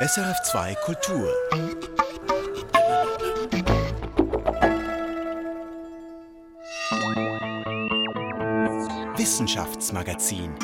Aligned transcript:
SRF2 0.00 0.76
Kultur. 0.84 1.28
Wissenschaftsmagazin. 9.16 10.54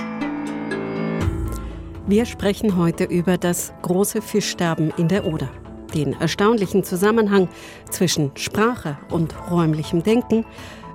Wir 2.07 2.25
sprechen 2.27 2.77
heute 2.77 3.03
über 3.03 3.37
das 3.37 3.73
große 3.83 4.23
Fischsterben 4.23 4.93
in 4.97 5.09
der 5.09 5.27
Oder, 5.27 5.49
den 5.93 6.13
erstaunlichen 6.13 6.85
Zusammenhang 6.85 7.49
zwischen 7.91 8.31
Sprache 8.37 8.97
und 9.11 9.35
räumlichem 9.51 10.05
Denken, 10.05 10.47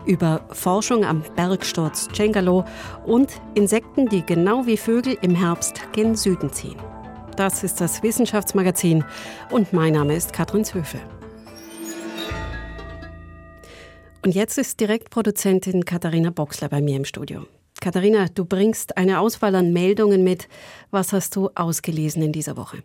über 0.06 0.46
Forschung 0.54 1.04
am 1.04 1.24
Bergsturz 1.36 2.08
Cengalo 2.14 2.64
und 3.06 3.34
Insekten, 3.56 4.08
die 4.08 4.26
genau 4.26 4.66
wie 4.66 4.78
Vögel 4.78 5.18
im 5.22 5.36
Herbst 5.36 5.82
gen 5.92 6.16
Süden 6.16 6.54
ziehen. 6.54 6.80
Das 7.40 7.64
ist 7.64 7.80
das 7.80 8.04
Wissenschaftsmagazin 8.04 9.06
und 9.50 9.72
mein 9.72 9.94
Name 9.94 10.14
ist 10.14 10.34
Katrin 10.34 10.66
Zöfe. 10.66 11.00
Und 14.26 14.36
jetzt 14.36 14.58
ist 14.58 14.82
Direktproduzentin 14.82 15.86
Katharina 15.86 16.32
Boxler 16.32 16.68
bei 16.68 16.82
mir 16.82 16.98
im 16.98 17.06
Studio. 17.06 17.46
Katharina, 17.80 18.26
du 18.28 18.44
bringst 18.44 18.98
eine 18.98 19.22
Auswahl 19.22 19.56
an 19.56 19.72
Meldungen 19.72 20.22
mit. 20.22 20.50
Was 20.92 21.14
hast 21.14 21.38
du 21.38 21.50
ausgelesen 21.56 22.22
in 22.24 22.34
dieser 22.34 22.58
Woche? 22.58 22.84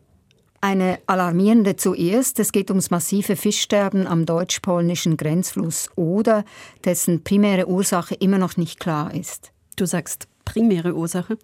Eine 0.60 1.01
alarmierende 1.09 1.74
zuerst. 1.74 2.38
Es 2.38 2.52
geht 2.52 2.71
ums 2.71 2.93
massive 2.93 3.34
Fischsterben 3.34 4.07
am 4.07 4.24
deutsch-polnischen 4.24 5.16
Grenzfluss 5.16 5.91
Oder, 5.96 6.45
dessen 6.84 7.24
primäre 7.24 7.66
Ursache 7.66 8.15
immer 8.15 8.38
noch 8.38 8.57
nicht 8.57 8.79
klar 8.79 9.12
ist. 9.12 9.51
Du 9.74 9.84
sagst 9.84 10.29
primäre 10.45 10.95
Ursache? 10.95 11.39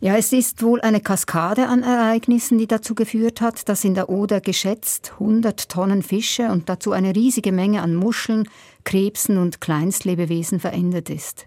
Ja, 0.00 0.16
es 0.16 0.32
ist 0.32 0.62
wohl 0.62 0.80
eine 0.80 1.00
Kaskade 1.00 1.68
an 1.68 1.82
Ereignissen, 1.82 2.58
die 2.58 2.66
dazu 2.66 2.94
geführt 2.94 3.40
hat, 3.40 3.68
dass 3.68 3.84
in 3.84 3.94
der 3.94 4.08
Oder 4.08 4.40
geschätzt 4.40 5.12
100 5.14 5.68
Tonnen 5.68 6.02
Fische 6.02 6.48
und 6.50 6.68
dazu 6.68 6.92
eine 6.92 7.14
riesige 7.14 7.52
Menge 7.52 7.82
an 7.82 7.94
Muscheln, 7.94 8.48
Krebsen 8.84 9.38
und 9.38 9.60
Kleinstlebewesen 9.60 10.60
verendet 10.60 11.10
ist. 11.10 11.46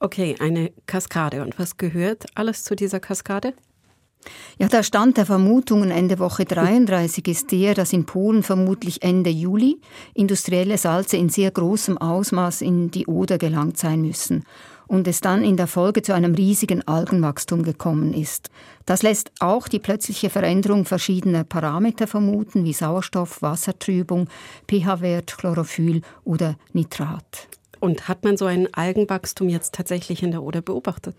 Okay, 0.00 0.36
eine 0.38 0.72
Kaskade. 0.86 1.42
Und 1.42 1.58
was 1.58 1.76
gehört 1.76 2.26
alles 2.34 2.64
zu 2.64 2.76
dieser 2.76 3.00
Kaskade? 3.00 3.54
Ja, 4.58 4.68
der 4.68 4.82
Stand 4.82 5.16
der 5.16 5.26
Vermutungen 5.26 5.90
Ende 5.90 6.18
Woche 6.18 6.44
33 6.44 7.26
ist 7.28 7.52
der, 7.52 7.74
dass 7.74 7.92
in 7.92 8.06
Polen 8.06 8.42
vermutlich 8.42 9.02
Ende 9.02 9.30
Juli 9.30 9.80
industrielle 10.14 10.78
Salze 10.78 11.16
in 11.16 11.28
sehr 11.28 11.50
großem 11.50 11.98
Ausmaß 11.98 12.62
in 12.62 12.90
die 12.90 13.06
Oder 13.06 13.38
gelangt 13.38 13.76
sein 13.76 14.00
müssen 14.00 14.44
und 14.86 15.08
es 15.08 15.20
dann 15.20 15.44
in 15.44 15.56
der 15.56 15.66
Folge 15.66 16.02
zu 16.02 16.14
einem 16.14 16.34
riesigen 16.34 16.86
Algenwachstum 16.86 17.62
gekommen 17.62 18.12
ist. 18.12 18.50
Das 18.86 19.02
lässt 19.02 19.32
auch 19.40 19.68
die 19.68 19.78
plötzliche 19.78 20.30
Veränderung 20.30 20.84
verschiedener 20.84 21.44
Parameter 21.44 22.06
vermuten, 22.06 22.64
wie 22.64 22.72
Sauerstoff, 22.72 23.42
Wassertrübung, 23.42 24.28
pH-Wert, 24.68 25.38
Chlorophyll 25.38 26.02
oder 26.24 26.56
Nitrat. 26.72 27.48
Und 27.80 28.08
hat 28.08 28.24
man 28.24 28.36
so 28.36 28.46
ein 28.46 28.72
Algenwachstum 28.72 29.48
jetzt 29.48 29.74
tatsächlich 29.74 30.22
in 30.22 30.30
der 30.30 30.42
Oder 30.42 30.62
beobachtet? 30.62 31.16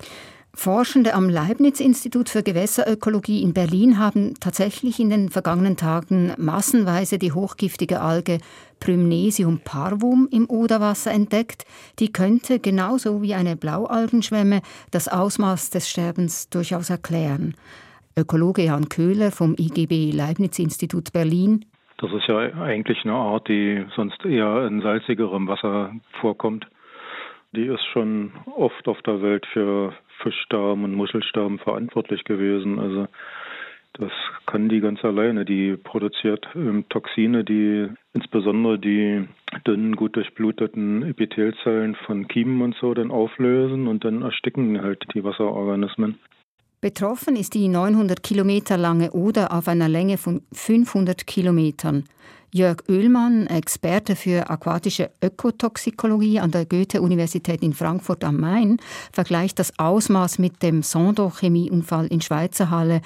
Forschende 0.55 1.13
am 1.13 1.29
Leibniz-Institut 1.29 2.29
für 2.29 2.41
Gewässerökologie 2.41 3.43
in 3.43 3.53
Berlin 3.53 3.99
haben 3.99 4.35
tatsächlich 4.39 4.99
in 5.01 5.09
den 5.09 5.29
vergangenen 5.29 5.75
Tagen 5.75 6.33
massenweise 6.37 7.19
die 7.19 7.33
hochgiftige 7.33 7.99
Alge 7.99 8.39
Prymnesium 8.79 9.59
parvum 9.63 10.29
im 10.31 10.49
Oderwasser 10.49 11.11
entdeckt. 11.11 11.65
Die 11.99 12.11
könnte 12.11 12.59
genauso 12.59 13.21
wie 13.21 13.33
eine 13.33 13.57
Blaualgenschwemme 13.57 14.61
das 14.91 15.09
Ausmaß 15.09 15.71
des 15.71 15.89
Sterbens 15.89 16.49
durchaus 16.49 16.89
erklären. 16.89 17.55
Ökologe 18.17 18.63
Jan 18.63 18.87
Köhler 18.87 19.31
vom 19.31 19.55
IGB 19.59 20.11
Leibniz-Institut 20.11 21.11
Berlin. 21.11 21.65
Das 21.97 22.11
ist 22.13 22.27
ja 22.27 22.37
eigentlich 22.37 23.03
eine 23.03 23.13
Art, 23.13 23.49
die 23.49 23.85
sonst 23.95 24.23
eher 24.23 24.67
in 24.67 24.81
salzigerem 24.81 25.47
Wasser 25.47 25.91
vorkommt. 26.21 26.65
Die 27.53 27.65
ist 27.65 27.85
schon 27.93 28.31
oft 28.55 28.87
auf 28.87 29.01
der 29.03 29.21
Welt 29.21 29.45
für 29.53 29.93
Fischsterben 30.21 30.83
und 30.83 30.93
Muschelsterben 30.93 31.59
verantwortlich 31.59 32.23
gewesen. 32.23 32.79
Also 32.79 33.07
das 33.93 34.11
kann 34.45 34.67
die 34.67 34.81
ganz 34.81 35.03
alleine. 35.03 35.45
Die 35.45 35.77
produziert 35.77 36.45
ähm, 36.55 36.85
Toxine, 36.89 37.43
die 37.43 37.87
insbesondere 38.13 38.77
die 38.77 39.27
dünnen, 39.65 39.95
gut 39.95 40.15
durchbluteten 40.15 41.03
Epithelzellen 41.03 41.95
von 42.05 42.27
Kiemen 42.27 42.61
und 42.61 42.75
so 42.75 42.93
dann 42.93 43.11
auflösen 43.11 43.87
und 43.87 44.03
dann 44.03 44.21
ersticken 44.21 44.81
halt 44.81 45.03
die 45.13 45.23
Wasserorganismen. 45.23 46.19
Betroffen 46.81 47.35
ist 47.35 47.53
die 47.53 47.67
900 47.67 48.21
Kilometer 48.21 48.77
lange 48.77 49.11
Oder 49.11 49.53
auf 49.53 49.67
einer 49.67 49.89
Länge 49.89 50.17
von 50.17 50.41
500 50.51 51.25
Kilometern. 51.25 52.03
Jörg 52.55 52.83
Oehlmann, 52.87 53.47
Experte 53.47 54.15
für 54.15 54.49
aquatische 54.49 55.11
Ökotoxikologie 55.21 56.39
an 56.39 56.51
der 56.51 56.65
Goethe-Universität 56.65 57.61
in 57.61 57.73
Frankfurt 57.73 58.23
am 58.23 58.39
Main, 58.39 58.77
vergleicht 59.11 59.59
das 59.59 59.77
Ausmaß 59.77 60.39
mit 60.39 60.63
dem 60.63 60.81
Sondo-Chemieunfall 60.81 62.07
in 62.07 62.21
Schweizerhalle 62.21 63.01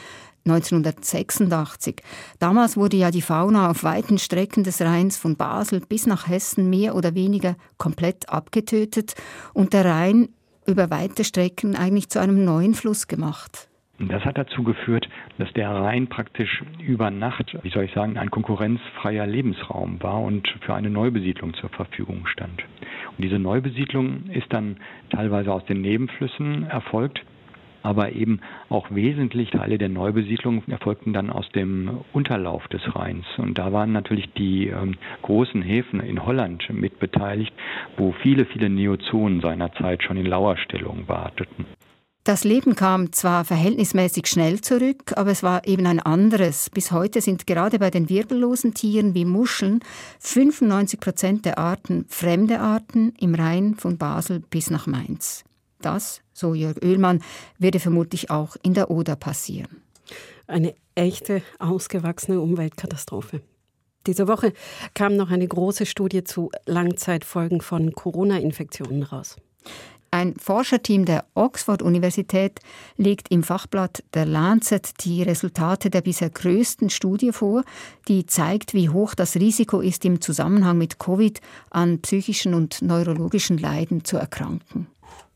1986. 0.45 2.03
Damals 2.37 2.77
wurde 2.77 2.97
ja 2.97 3.09
die 3.09 3.23
Fauna 3.23 3.71
auf 3.71 3.83
weiten 3.83 4.19
Strecken 4.19 4.63
des 4.63 4.81
Rheins 4.81 5.17
von 5.17 5.35
Basel 5.35 5.79
bis 5.79 6.05
nach 6.05 6.27
Hessen 6.27 6.69
mehr 6.69 6.93
oder 6.93 7.15
weniger 7.15 7.55
komplett 7.79 8.29
abgetötet 8.29 9.15
und 9.55 9.73
der 9.73 9.83
Rhein 9.83 10.29
über 10.67 10.91
weite 10.91 11.23
Strecken 11.23 11.75
eigentlich 11.75 12.09
zu 12.09 12.19
einem 12.19 12.45
neuen 12.45 12.75
Fluss 12.75 13.07
gemacht. 13.07 13.67
Das 13.99 14.23
hat 14.23 14.37
dazu 14.37 14.63
geführt, 14.63 15.09
dass 15.37 15.51
der 15.53 15.69
Rhein 15.69 16.07
praktisch 16.07 16.63
über 16.81 17.11
Nacht, 17.11 17.57
wie 17.63 17.69
soll 17.69 17.83
ich 17.83 17.91
sagen, 17.91 18.17
ein 18.17 18.31
konkurrenzfreier 18.31 19.27
Lebensraum 19.27 20.01
war 20.01 20.21
und 20.21 20.47
für 20.61 20.73
eine 20.73 20.89
Neubesiedlung 20.89 21.53
zur 21.55 21.69
Verfügung 21.69 22.25
stand. 22.27 22.63
Und 23.17 23.23
diese 23.25 23.39
Neubesiedlung 23.39 24.27
ist 24.29 24.53
dann 24.53 24.77
teilweise 25.09 25.51
aus 25.51 25.65
den 25.65 25.81
Nebenflüssen 25.81 26.63
erfolgt, 26.63 27.21
aber 27.83 28.13
eben 28.13 28.39
auch 28.69 28.89
wesentlich 28.89 29.51
Teile 29.51 29.77
der 29.77 29.89
Neubesiedlung 29.89 30.63
erfolgten 30.67 31.11
dann 31.11 31.29
aus 31.29 31.49
dem 31.49 31.99
Unterlauf 32.13 32.67
des 32.69 32.81
Rheins. 32.95 33.25
Und 33.37 33.57
da 33.57 33.73
waren 33.73 33.91
natürlich 33.91 34.31
die 34.33 34.67
ähm, 34.67 34.95
großen 35.23 35.61
Häfen 35.61 35.99
in 35.99 36.25
Holland 36.25 36.69
mit 36.71 36.99
beteiligt, 36.99 37.53
wo 37.97 38.13
viele, 38.21 38.45
viele 38.45 38.69
Neozonen 38.69 39.41
seinerzeit 39.41 40.03
schon 40.03 40.17
in 40.17 40.25
Lauerstellung 40.25 41.07
warteten. 41.07 41.65
Das 42.29 42.43
Leben 42.43 42.75
kam 42.75 43.11
zwar 43.11 43.43
verhältnismäßig 43.43 44.27
schnell 44.27 44.61
zurück, 44.61 45.13
aber 45.15 45.31
es 45.31 45.41
war 45.41 45.65
eben 45.65 45.87
ein 45.87 45.99
anderes. 45.99 46.69
Bis 46.69 46.91
heute 46.91 47.21
sind 47.21 47.47
gerade 47.47 47.79
bei 47.79 47.89
den 47.89 48.07
wirbellosen 48.07 48.75
Tieren 48.75 49.15
wie 49.15 49.25
Muscheln 49.25 49.79
95 50.19 50.99
Prozent 50.99 51.45
der 51.45 51.57
Arten 51.57 52.05
fremde 52.07 52.59
Arten 52.59 53.15
im 53.19 53.33
Rhein 53.33 53.73
von 53.73 53.97
Basel 53.97 54.41
bis 54.41 54.69
nach 54.69 54.85
Mainz. 54.85 55.43
Das, 55.81 56.21
so 56.31 56.53
Jörg 56.53 56.77
Oehlmann, 56.83 57.23
würde 57.57 57.79
vermutlich 57.79 58.29
auch 58.29 58.55
in 58.61 58.75
der 58.75 58.91
Oder 58.91 59.15
passieren. 59.15 59.81
Eine 60.45 60.75
echte, 60.93 61.41
ausgewachsene 61.57 62.39
Umweltkatastrophe. 62.39 63.41
Diese 64.05 64.27
Woche 64.27 64.53
kam 64.93 65.15
noch 65.15 65.31
eine 65.31 65.47
große 65.47 65.87
Studie 65.87 66.23
zu 66.23 66.51
Langzeitfolgen 66.67 67.61
von 67.61 67.91
Corona-Infektionen 67.91 69.01
raus. 69.01 69.37
Ein 70.11 70.35
Forscherteam 70.37 71.05
der 71.05 71.25
Oxford-Universität 71.35 72.59
legt 72.97 73.29
im 73.29 73.43
Fachblatt 73.43 74.03
der 74.13 74.25
Lancet 74.25 75.05
die 75.05 75.21
Resultate 75.21 75.89
der 75.89 76.01
bisher 76.01 76.29
größten 76.29 76.89
Studie 76.89 77.31
vor, 77.31 77.63
die 78.07 78.25
zeigt, 78.25 78.73
wie 78.73 78.89
hoch 78.89 79.13
das 79.13 79.35
Risiko 79.35 79.81
ist, 79.81 80.05
im 80.05 80.19
Zusammenhang 80.19 80.77
mit 80.77 80.99
Covid 80.99 81.39
an 81.69 82.01
psychischen 82.01 82.55
und 82.55 82.81
neurologischen 82.81 83.57
Leiden 83.59 84.03
zu 84.03 84.17
erkranken. 84.17 84.87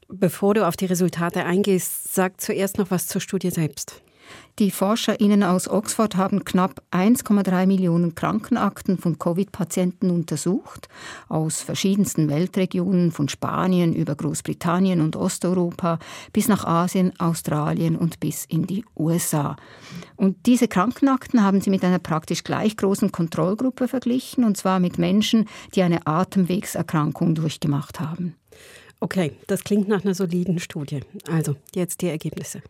Bevor 0.08 0.54
du 0.56 0.68
auf 0.68 0.76
die 0.76 0.86
Resultate 0.86 1.46
eingehst, 1.46 2.14
sag 2.14 2.42
zuerst 2.42 2.78
noch 2.78 2.92
was 2.92 3.08
zur 3.08 3.22
Studie 3.22 3.52
selbst. 3.52 4.02
Die 4.60 4.70
ForscherInnen 4.70 5.42
aus 5.42 5.68
Oxford 5.68 6.16
haben 6.16 6.46
knapp 6.46 6.84
1,3 6.92 7.66
Millionen 7.66 8.14
Krankenakten 8.14 9.00
von 9.00 9.18
Covid-Patienten 9.18 10.12
untersucht, 10.12 10.90
aus 11.28 11.62
verschiedensten 11.62 12.30
Weltregionen, 12.30 13.12
von 13.12 13.30
Spanien 13.30 13.96
über 13.96 14.14
Großbritannien 14.14 15.02
und 15.02 15.16
Osteuropa 15.16 15.98
bis 16.34 16.48
nach 16.48 16.66
Asien, 16.66 17.20
Australien 17.20 17.96
und 17.96 18.20
bis 18.20 18.46
in 18.46 18.68
die 18.68 18.86
USA. 18.96 19.56
Und 20.18 20.46
diese 20.46 20.68
Krankenakten 20.68 21.44
haben 21.44 21.60
sie 21.60 21.72
mit 21.72 21.84
einer 21.84 22.00
praktisch 22.00 22.44
gleich 22.44 22.78
großen 22.78 23.12
Kontrollgruppe 23.12 23.88
verglichen, 23.88 24.44
und 24.44 24.56
zwar 24.56 24.80
mit 24.80 25.00
Menschen, 25.00 25.48
die 25.74 25.82
eine 25.82 26.06
Atemwegserkrankung 26.06 27.34
durchgemacht 27.34 28.00
haben. 28.00 28.36
Okay, 29.04 29.34
das 29.48 29.66
klingt 29.66 29.90
nach 29.90 30.06
einer 30.06 30.14
soliden 30.14 30.60
Studie. 30.60 31.02
Also, 31.30 31.58
jetzt 31.76 32.02
die 32.02 32.08
Ergebnisse. 32.08 32.62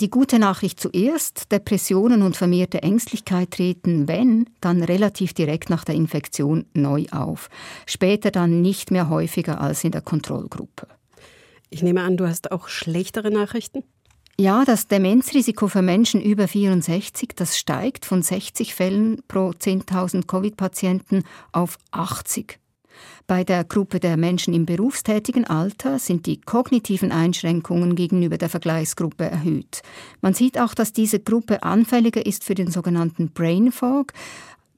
Die 0.00 0.10
gute 0.10 0.40
Nachricht 0.40 0.80
zuerst, 0.80 1.52
Depressionen 1.52 2.22
und 2.22 2.36
vermehrte 2.36 2.82
Ängstlichkeit 2.82 3.52
treten, 3.52 4.08
wenn, 4.08 4.50
dann 4.60 4.82
relativ 4.82 5.34
direkt 5.34 5.70
nach 5.70 5.84
der 5.84 5.94
Infektion 5.94 6.66
neu 6.74 7.04
auf. 7.12 7.48
Später 7.86 8.32
dann 8.32 8.60
nicht 8.60 8.90
mehr 8.90 9.08
häufiger 9.08 9.60
als 9.60 9.84
in 9.84 9.92
der 9.92 10.00
Kontrollgruppe. 10.00 10.88
Ich 11.70 11.80
nehme 11.84 12.02
an, 12.02 12.16
du 12.16 12.26
hast 12.26 12.50
auch 12.50 12.66
schlechtere 12.66 13.30
Nachrichten? 13.30 13.84
Ja, 14.36 14.64
das 14.64 14.88
Demenzrisiko 14.88 15.68
für 15.68 15.82
Menschen 15.82 16.20
über 16.20 16.48
64, 16.48 17.36
das 17.36 17.56
steigt 17.56 18.04
von 18.04 18.22
60 18.22 18.74
Fällen 18.74 19.22
pro 19.28 19.50
10.000 19.50 20.26
Covid-Patienten 20.26 21.22
auf 21.52 21.78
80. 21.92 22.58
Bei 23.28 23.44
der 23.44 23.62
Gruppe 23.62 24.00
der 24.00 24.16
Menschen 24.16 24.54
im 24.54 24.64
berufstätigen 24.64 25.44
Alter 25.44 25.98
sind 25.98 26.24
die 26.24 26.40
kognitiven 26.40 27.12
Einschränkungen 27.12 27.94
gegenüber 27.94 28.38
der 28.38 28.48
Vergleichsgruppe 28.48 29.26
erhöht. 29.26 29.82
Man 30.22 30.32
sieht 30.32 30.58
auch, 30.58 30.72
dass 30.72 30.94
diese 30.94 31.20
Gruppe 31.20 31.62
anfälliger 31.62 32.24
ist 32.24 32.42
für 32.42 32.54
den 32.54 32.70
sogenannten 32.70 33.28
Brain 33.32 33.70
Fog, 33.70 34.14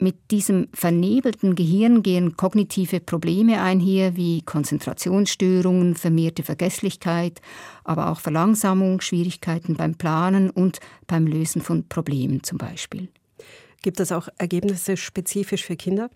mit 0.00 0.30
diesem 0.30 0.66
vernebelten 0.72 1.54
Gehirn 1.54 2.02
gehen 2.02 2.36
kognitive 2.36 3.00
Probleme 3.00 3.60
einher 3.60 4.16
wie 4.16 4.40
Konzentrationsstörungen, 4.40 5.94
vermehrte 5.94 6.42
Vergesslichkeit, 6.42 7.42
aber 7.84 8.10
auch 8.10 8.18
Verlangsamung, 8.18 9.02
Schwierigkeiten 9.02 9.76
beim 9.76 9.94
Planen 9.94 10.48
und 10.48 10.80
beim 11.06 11.26
Lösen 11.26 11.60
von 11.60 11.86
Problemen 11.86 12.42
zum 12.42 12.56
Beispiel. 12.56 13.10
Gibt 13.82 14.00
es 14.00 14.10
auch 14.10 14.28
Ergebnisse 14.38 14.96
spezifisch 14.96 15.66
für 15.66 15.76
Kinder? 15.76 16.08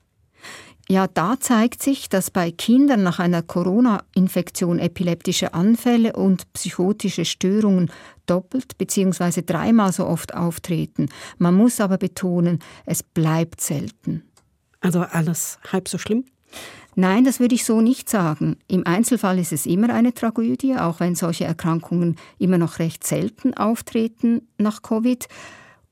Ja, 0.89 1.07
da 1.07 1.41
zeigt 1.41 1.83
sich, 1.83 2.11
dass 2.11 2.31
bei 2.31 2.51
Kindern 2.51 3.03
nach 3.03 3.19
einer 3.19 3.43
Corona-Infektion 3.43 4.79
epileptische 4.79 5.55
Anfälle 5.55 6.13
und 6.13 6.53
psychotische 6.53 7.25
Störungen 7.25 7.91
doppelt 8.27 8.77
bzw. 8.77 9.43
dreimal 9.43 9.93
so 9.93 10.07
oft 10.07 10.35
auftreten. 10.35 11.09
Man 11.39 11.55
muss 11.55 11.81
aber 11.81 11.97
betonen, 11.97 12.59
es 12.85 13.03
bleibt 13.03 13.63
selten. 13.63 14.25
Also 14.81 15.01
alles 15.01 15.59
halb 15.73 15.89
so 15.89 15.97
schlimm? 15.97 16.25
Nein, 16.97 17.25
das 17.25 17.41
würde 17.41 17.55
ich 17.55 17.65
so 17.65 17.81
nicht 17.81 18.09
sagen. 18.11 18.59
Im 18.69 18.87
Einzelfall 18.87 19.39
ist 19.39 19.53
es 19.53 19.67
immer 19.67 19.89
eine 19.89 20.13
Tragödie, 20.13 20.77
auch 20.77 21.01
wenn 21.01 21.15
solche 21.15 21.45
Erkrankungen 21.45 22.17
immer 22.39 22.59
noch 22.59 22.79
recht 22.79 23.05
selten 23.05 23.55
auftreten 23.55 24.43
nach 24.59 24.83
Covid. 24.83 25.27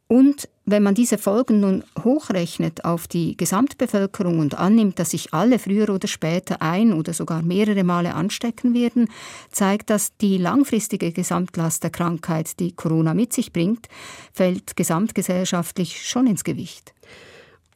Und 0.08 0.49
wenn 0.64 0.82
man 0.82 0.94
diese 0.94 1.19
Folgen 1.19 1.60
nun 1.60 1.84
hochrechnet 2.04 2.84
auf 2.84 3.08
die 3.08 3.37
Gesamtbevölkerung 3.37 4.38
und 4.38 4.58
annimmt, 4.58 4.99
dass 4.99 5.10
sich 5.10 5.32
alle 5.32 5.58
früher 5.58 5.88
oder 5.90 6.06
später 6.06 6.60
ein 6.60 6.93
oder 6.93 7.12
sogar 7.12 7.43
mehrere 7.43 7.82
Male 7.82 8.14
anstecken 8.14 8.75
werden, 8.75 9.08
zeigt 9.50 9.90
das, 9.90 10.16
die 10.19 10.38
langfristige 10.38 11.12
Gesamtlast 11.12 11.82
der 11.82 11.90
Krankheit, 11.90 12.60
die 12.60 12.72
Corona 12.72 13.14
mit 13.14 13.32
sich 13.32 13.52
bringt, 13.52 13.88
fällt 14.32 14.76
gesamtgesellschaftlich 14.76 16.06
schon 16.06 16.26
ins 16.26 16.44
Gewicht. 16.44 16.94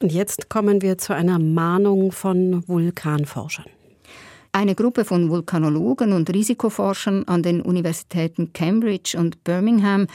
Und 0.02 0.12
jetzt 0.12 0.50
kommen 0.50 0.82
wir 0.82 0.98
zu 0.98 1.14
einer 1.14 1.38
Mahnung 1.38 2.12
von 2.12 2.68
Vulkanforschern. 2.68 3.66
Eine 4.52 4.74
Gruppe 4.74 5.04
von 5.04 5.28
Vulkanologen 5.28 6.12
und 6.12 6.32
Risikoforschern 6.32 7.24
an 7.24 7.42
den 7.42 7.60
Universitäten 7.60 8.52
Cambridge 8.54 9.18
und 9.18 9.44
Birmingham 9.44 10.06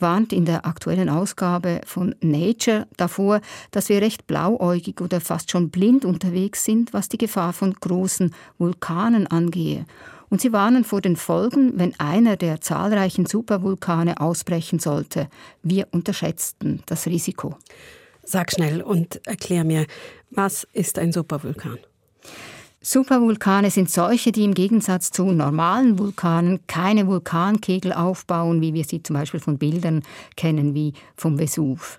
warnt 0.00 0.32
in 0.32 0.44
der 0.44 0.66
aktuellen 0.66 1.08
Ausgabe 1.08 1.80
von 1.84 2.14
Nature 2.20 2.86
davor, 2.96 3.40
dass 3.70 3.88
wir 3.88 4.02
recht 4.02 4.26
blauäugig 4.26 5.00
oder 5.00 5.20
fast 5.20 5.50
schon 5.50 5.70
blind 5.70 6.04
unterwegs 6.04 6.64
sind, 6.64 6.92
was 6.92 7.08
die 7.08 7.18
Gefahr 7.18 7.52
von 7.52 7.74
großen 7.74 8.34
Vulkanen 8.58 9.26
angehe. 9.26 9.86
Und 10.30 10.40
sie 10.40 10.52
warnen 10.52 10.84
vor 10.84 11.00
den 11.00 11.16
Folgen, 11.16 11.78
wenn 11.78 11.98
einer 11.98 12.36
der 12.36 12.60
zahlreichen 12.60 13.26
Supervulkane 13.26 14.20
ausbrechen 14.20 14.78
sollte. 14.78 15.28
Wir 15.62 15.88
unterschätzten 15.90 16.82
das 16.86 17.06
Risiko. 17.06 17.56
Sag 18.22 18.52
schnell 18.52 18.82
und 18.82 19.26
erklär 19.26 19.64
mir, 19.64 19.86
was 20.30 20.66
ist 20.74 20.98
ein 20.98 21.12
Supervulkan? 21.12 21.78
Supervulkane 22.90 23.70
sind 23.70 23.90
solche, 23.90 24.32
die 24.32 24.44
im 24.44 24.54
Gegensatz 24.54 25.10
zu 25.10 25.26
normalen 25.26 25.98
Vulkanen 25.98 26.60
keine 26.68 27.06
Vulkankegel 27.06 27.92
aufbauen, 27.92 28.62
wie 28.62 28.72
wir 28.72 28.84
sie 28.84 29.02
zum 29.02 29.12
Beispiel 29.12 29.40
von 29.40 29.58
Bildern 29.58 30.02
kennen, 30.38 30.72
wie 30.72 30.94
vom 31.14 31.36
Vesuv. 31.38 31.98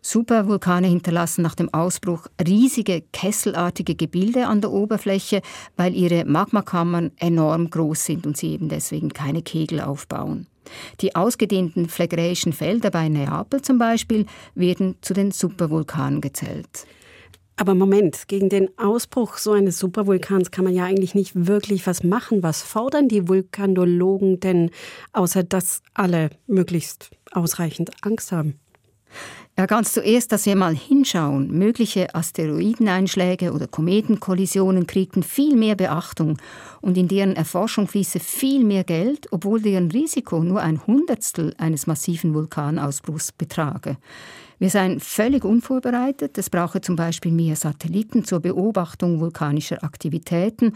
Supervulkane 0.00 0.86
hinterlassen 0.86 1.42
nach 1.42 1.56
dem 1.56 1.74
Ausbruch 1.74 2.28
riesige 2.46 3.02
kesselartige 3.12 3.96
Gebilde 3.96 4.46
an 4.46 4.60
der 4.60 4.70
Oberfläche, 4.70 5.42
weil 5.76 5.92
ihre 5.92 6.24
Magmakammern 6.24 7.10
enorm 7.16 7.68
groß 7.68 8.04
sind 8.04 8.24
und 8.24 8.36
sie 8.36 8.52
eben 8.52 8.68
deswegen 8.68 9.08
keine 9.08 9.42
Kegel 9.42 9.80
aufbauen. 9.80 10.46
Die 11.00 11.16
ausgedehnten 11.16 11.88
phlegräischen 11.88 12.52
Felder 12.52 12.92
bei 12.92 13.08
Neapel 13.08 13.60
zum 13.60 13.78
Beispiel 13.78 14.24
werden 14.54 14.94
zu 15.00 15.14
den 15.14 15.32
Supervulkanen 15.32 16.20
gezählt. 16.20 16.86
Aber 17.60 17.74
Moment, 17.74 18.28
gegen 18.28 18.48
den 18.48 18.70
Ausbruch 18.78 19.36
so 19.36 19.50
eines 19.50 19.80
Supervulkans 19.80 20.52
kann 20.52 20.64
man 20.64 20.74
ja 20.74 20.84
eigentlich 20.84 21.16
nicht 21.16 21.48
wirklich 21.48 21.88
was 21.88 22.04
machen. 22.04 22.44
Was 22.44 22.62
fordern 22.62 23.08
die 23.08 23.26
Vulkanologen 23.26 24.38
denn, 24.38 24.70
außer 25.12 25.42
dass 25.42 25.82
alle 25.92 26.30
möglichst 26.46 27.10
ausreichend 27.32 27.90
Angst 28.02 28.30
haben? 28.30 28.60
Ja, 29.58 29.66
ganz 29.66 29.92
zuerst, 29.92 30.30
dass 30.30 30.46
wir 30.46 30.54
mal 30.54 30.72
hinschauen. 30.72 31.50
Mögliche 31.50 32.14
Asteroideneinschläge 32.14 33.52
oder 33.52 33.66
Kometenkollisionen 33.66 34.86
kriegten 34.86 35.24
viel 35.24 35.56
mehr 35.56 35.74
Beachtung 35.74 36.38
und 36.80 36.96
in 36.96 37.08
deren 37.08 37.34
Erforschung 37.34 37.88
fließe 37.88 38.20
viel 38.20 38.62
mehr 38.62 38.84
Geld, 38.84 39.26
obwohl 39.32 39.60
deren 39.60 39.90
Risiko 39.90 40.44
nur 40.44 40.60
ein 40.60 40.86
Hundertstel 40.86 41.54
eines 41.58 41.88
massiven 41.88 42.34
Vulkanausbruchs 42.34 43.32
betrage. 43.32 43.96
Wir 44.58 44.70
seien 44.70 45.00
völlig 45.00 45.44
unvorbereitet. 45.44 46.36
Es 46.36 46.50
brauche 46.50 46.80
zum 46.80 46.96
Beispiel 46.96 47.32
mehr 47.32 47.56
Satelliten 47.56 48.24
zur 48.24 48.40
Beobachtung 48.40 49.20
vulkanischer 49.20 49.84
Aktivitäten 49.84 50.74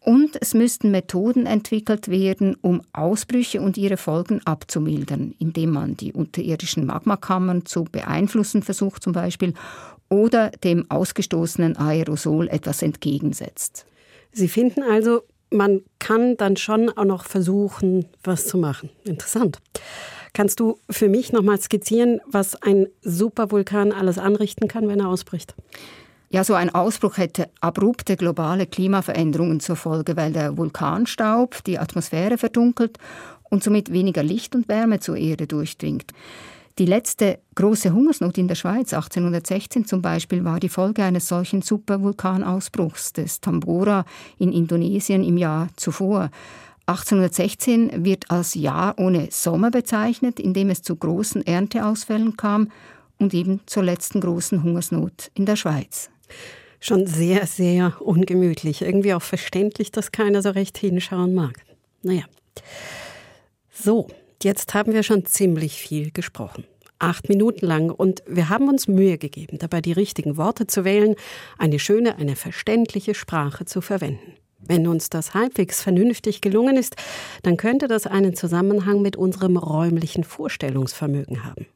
und 0.00 0.36
es 0.40 0.54
müssten 0.54 0.90
Methoden 0.90 1.46
entwickelt 1.46 2.08
werden, 2.08 2.56
um 2.60 2.82
Ausbrüche 2.92 3.60
und 3.60 3.78
ihre 3.78 3.96
Folgen 3.96 4.40
abzumildern, 4.44 5.34
indem 5.38 5.70
man 5.70 5.96
die 5.96 6.12
unterirdischen 6.12 6.84
Magmakammern 6.86 7.64
zu 7.64 7.84
beeinflussen 7.84 8.62
versucht 8.62 9.02
zum 9.02 9.14
Beispiel 9.14 9.54
oder 10.10 10.50
dem 10.50 10.90
ausgestoßenen 10.90 11.76
Aerosol 11.76 12.48
etwas 12.48 12.82
entgegensetzt. 12.82 13.86
Sie 14.32 14.48
finden 14.48 14.82
also, 14.82 15.22
man 15.50 15.80
kann 15.98 16.36
dann 16.36 16.56
schon 16.56 16.90
auch 16.90 17.04
noch 17.04 17.24
versuchen, 17.24 18.06
was 18.22 18.46
zu 18.46 18.58
machen. 18.58 18.90
Interessant. 19.04 19.58
Kannst 20.34 20.58
du 20.58 20.78
für 20.90 21.08
mich 21.08 21.32
nochmal 21.32 21.60
skizzieren, 21.60 22.20
was 22.26 22.60
ein 22.60 22.88
Supervulkan 23.02 23.92
alles 23.92 24.18
anrichten 24.18 24.68
kann, 24.68 24.88
wenn 24.88 25.00
er 25.00 25.08
ausbricht? 25.08 25.54
Ja, 26.28 26.42
so 26.42 26.54
ein 26.54 26.74
Ausbruch 26.74 27.18
hätte 27.18 27.48
abrupte 27.60 28.16
globale 28.16 28.66
Klimaveränderungen 28.66 29.60
zur 29.60 29.76
Folge, 29.76 30.16
weil 30.16 30.32
der 30.32 30.58
Vulkanstaub 30.58 31.62
die 31.62 31.78
Atmosphäre 31.78 32.36
verdunkelt 32.36 32.98
und 33.44 33.62
somit 33.62 33.92
weniger 33.92 34.24
Licht 34.24 34.56
und 34.56 34.68
Wärme 34.68 34.98
zur 34.98 35.16
Erde 35.16 35.46
durchdringt. 35.46 36.12
Die 36.78 36.86
letzte 36.86 37.38
große 37.54 37.92
Hungersnot 37.92 38.36
in 38.36 38.48
der 38.48 38.56
Schweiz 38.56 38.92
1816 38.92 39.86
zum 39.86 40.02
Beispiel 40.02 40.44
war 40.44 40.58
die 40.58 40.68
Folge 40.68 41.04
eines 41.04 41.28
solchen 41.28 41.62
Supervulkanausbruchs 41.62 43.12
des 43.12 43.40
Tambora 43.40 44.04
in 44.40 44.52
Indonesien 44.52 45.22
im 45.22 45.36
Jahr 45.36 45.68
zuvor. 45.76 46.30
1816 46.86 48.04
wird 48.04 48.30
als 48.30 48.54
Jahr 48.54 48.98
ohne 48.98 49.28
Sommer 49.30 49.70
bezeichnet, 49.70 50.38
in 50.38 50.52
dem 50.52 50.68
es 50.68 50.82
zu 50.82 50.96
großen 50.96 51.46
Ernteausfällen 51.46 52.36
kam 52.36 52.70
und 53.18 53.32
eben 53.32 53.60
zur 53.66 53.84
letzten 53.84 54.20
großen 54.20 54.62
Hungersnot 54.62 55.30
in 55.34 55.46
der 55.46 55.56
Schweiz. 55.56 56.10
Schon 56.80 57.06
sehr, 57.06 57.46
sehr 57.46 57.94
ungemütlich. 58.02 58.82
Irgendwie 58.82 59.14
auch 59.14 59.22
verständlich, 59.22 59.90
dass 59.90 60.12
keiner 60.12 60.42
so 60.42 60.50
recht 60.50 60.76
hinschauen 60.76 61.34
mag. 61.34 61.54
Naja. 62.02 62.24
So, 63.72 64.08
jetzt 64.42 64.74
haben 64.74 64.92
wir 64.92 65.02
schon 65.02 65.24
ziemlich 65.24 65.80
viel 65.80 66.10
gesprochen. 66.10 66.64
Acht 66.98 67.30
Minuten 67.30 67.64
lang 67.64 67.90
und 67.90 68.22
wir 68.26 68.50
haben 68.50 68.68
uns 68.68 68.86
Mühe 68.86 69.16
gegeben, 69.16 69.58
dabei 69.58 69.80
die 69.80 69.92
richtigen 69.92 70.36
Worte 70.36 70.66
zu 70.66 70.84
wählen, 70.84 71.16
eine 71.58 71.78
schöne, 71.78 72.16
eine 72.16 72.36
verständliche 72.36 73.14
Sprache 73.14 73.64
zu 73.64 73.80
verwenden. 73.80 74.34
Wenn 74.66 74.86
uns 74.86 75.10
das 75.10 75.34
halbwegs 75.34 75.82
vernünftig 75.82 76.40
gelungen 76.40 76.76
ist, 76.76 76.96
dann 77.42 77.56
könnte 77.56 77.88
das 77.88 78.06
einen 78.06 78.34
Zusammenhang 78.34 79.02
mit 79.02 79.16
unserem 79.16 79.56
räumlichen 79.56 80.24
Vorstellungsvermögen 80.24 81.44
haben. 81.44 81.66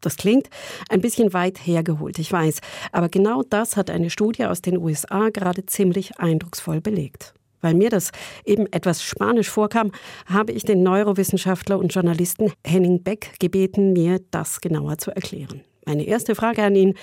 Das 0.00 0.16
klingt 0.16 0.50
ein 0.90 1.00
bisschen 1.00 1.32
weit 1.32 1.58
hergeholt, 1.66 2.18
ich 2.18 2.30
weiß, 2.30 2.60
aber 2.92 3.08
genau 3.08 3.42
das 3.42 3.76
hat 3.76 3.88
eine 3.88 4.10
Studie 4.10 4.44
aus 4.44 4.60
den 4.60 4.76
USA 4.76 5.30
gerade 5.30 5.64
ziemlich 5.64 6.18
eindrucksvoll 6.18 6.82
belegt. 6.82 7.32
Weil 7.62 7.72
mir 7.72 7.88
das 7.88 8.10
eben 8.44 8.70
etwas 8.70 9.02
spanisch 9.02 9.48
vorkam, 9.48 9.90
habe 10.26 10.52
ich 10.52 10.64
den 10.64 10.82
Neurowissenschaftler 10.82 11.78
und 11.78 11.94
Journalisten 11.94 12.52
Henning 12.66 13.02
Beck 13.02 13.36
gebeten, 13.40 13.94
mir 13.94 14.20
das 14.30 14.60
genauer 14.60 14.98
zu 14.98 15.10
erklären. 15.10 15.62
Meine 15.86 16.04
erste 16.04 16.34
Frage 16.34 16.62
an 16.62 16.74
ihn, 16.76 16.94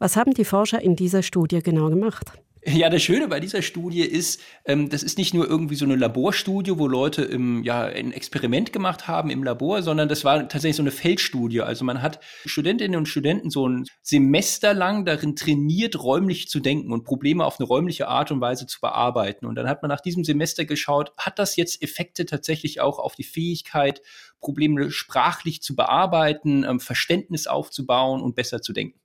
was 0.00 0.16
haben 0.16 0.34
die 0.34 0.44
Forscher 0.44 0.82
in 0.82 0.96
dieser 0.96 1.22
Studie 1.22 1.60
genau 1.60 1.88
gemacht? 1.88 2.32
Ja, 2.64 2.90
das 2.90 3.02
Schöne 3.02 3.28
bei 3.28 3.40
dieser 3.40 3.62
Studie 3.62 4.02
ist, 4.02 4.40
ähm, 4.64 4.88
das 4.88 5.02
ist 5.02 5.16
nicht 5.16 5.32
nur 5.32 5.48
irgendwie 5.48 5.76
so 5.76 5.84
eine 5.84 5.96
Laborstudie, 5.96 6.76
wo 6.78 6.88
Leute 6.88 7.22
im, 7.22 7.62
ja, 7.62 7.84
ein 7.84 8.12
Experiment 8.12 8.72
gemacht 8.72 9.06
haben 9.06 9.30
im 9.30 9.44
Labor, 9.44 9.82
sondern 9.82 10.08
das 10.08 10.24
war 10.24 10.40
tatsächlich 10.48 10.76
so 10.76 10.82
eine 10.82 10.90
Feldstudie. 10.90 11.60
Also 11.60 11.84
man 11.84 12.02
hat 12.02 12.20
Studentinnen 12.46 12.96
und 12.96 13.06
Studenten 13.06 13.50
so 13.50 13.68
ein 13.68 13.84
Semester 14.02 14.74
lang 14.74 15.04
darin 15.04 15.36
trainiert, 15.36 16.02
räumlich 16.02 16.48
zu 16.48 16.58
denken 16.58 16.92
und 16.92 17.04
Probleme 17.04 17.44
auf 17.44 17.60
eine 17.60 17.66
räumliche 17.68 18.08
Art 18.08 18.32
und 18.32 18.40
Weise 18.40 18.66
zu 18.66 18.80
bearbeiten. 18.80 19.46
Und 19.46 19.54
dann 19.54 19.68
hat 19.68 19.82
man 19.82 19.88
nach 19.88 20.00
diesem 20.00 20.24
Semester 20.24 20.64
geschaut, 20.64 21.12
hat 21.16 21.38
das 21.38 21.56
jetzt 21.56 21.80
Effekte 21.82 22.26
tatsächlich 22.26 22.80
auch 22.80 22.98
auf 22.98 23.14
die 23.14 23.24
Fähigkeit, 23.24 24.02
Probleme 24.40 24.90
sprachlich 24.90 25.62
zu 25.62 25.76
bearbeiten, 25.76 26.64
ähm, 26.64 26.80
Verständnis 26.80 27.46
aufzubauen 27.46 28.20
und 28.20 28.34
besser 28.34 28.62
zu 28.62 28.72
denken. 28.72 28.98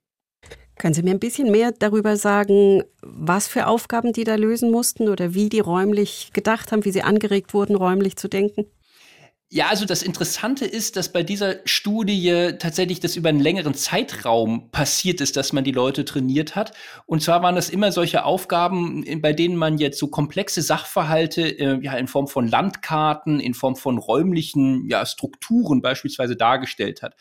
Können 0.76 0.94
Sie 0.94 1.02
mir 1.02 1.12
ein 1.12 1.20
bisschen 1.20 1.50
mehr 1.50 1.72
darüber 1.72 2.16
sagen, 2.16 2.82
was 3.00 3.46
für 3.46 3.66
Aufgaben 3.66 4.12
die 4.12 4.24
da 4.24 4.34
lösen 4.34 4.70
mussten 4.70 5.08
oder 5.08 5.34
wie 5.34 5.48
die 5.48 5.60
räumlich 5.60 6.30
gedacht 6.32 6.72
haben, 6.72 6.84
wie 6.84 6.92
sie 6.92 7.02
angeregt 7.02 7.54
wurden, 7.54 7.76
räumlich 7.76 8.16
zu 8.16 8.28
denken? 8.28 8.66
Ja, 9.50 9.68
also 9.68 9.84
das 9.84 10.02
Interessante 10.02 10.64
ist, 10.64 10.96
dass 10.96 11.12
bei 11.12 11.22
dieser 11.22 11.58
Studie 11.64 12.54
tatsächlich 12.58 12.98
das 12.98 13.14
über 13.14 13.28
einen 13.28 13.38
längeren 13.38 13.74
Zeitraum 13.74 14.72
passiert 14.72 15.20
ist, 15.20 15.36
dass 15.36 15.52
man 15.52 15.62
die 15.62 15.70
Leute 15.70 16.04
trainiert 16.04 16.56
hat. 16.56 16.72
Und 17.06 17.22
zwar 17.22 17.40
waren 17.40 17.54
das 17.54 17.70
immer 17.70 17.92
solche 17.92 18.24
Aufgaben, 18.24 19.04
bei 19.20 19.32
denen 19.32 19.54
man 19.54 19.78
jetzt 19.78 20.00
so 20.00 20.08
komplexe 20.08 20.60
Sachverhalte 20.60 21.42
äh, 21.42 21.78
ja 21.82 21.92
in 21.96 22.08
Form 22.08 22.26
von 22.26 22.48
Landkarten, 22.48 23.38
in 23.38 23.54
Form 23.54 23.76
von 23.76 23.98
räumlichen 23.98 24.88
ja, 24.88 25.06
Strukturen 25.06 25.82
beispielsweise 25.82 26.34
dargestellt 26.34 27.02
hat. 27.02 27.14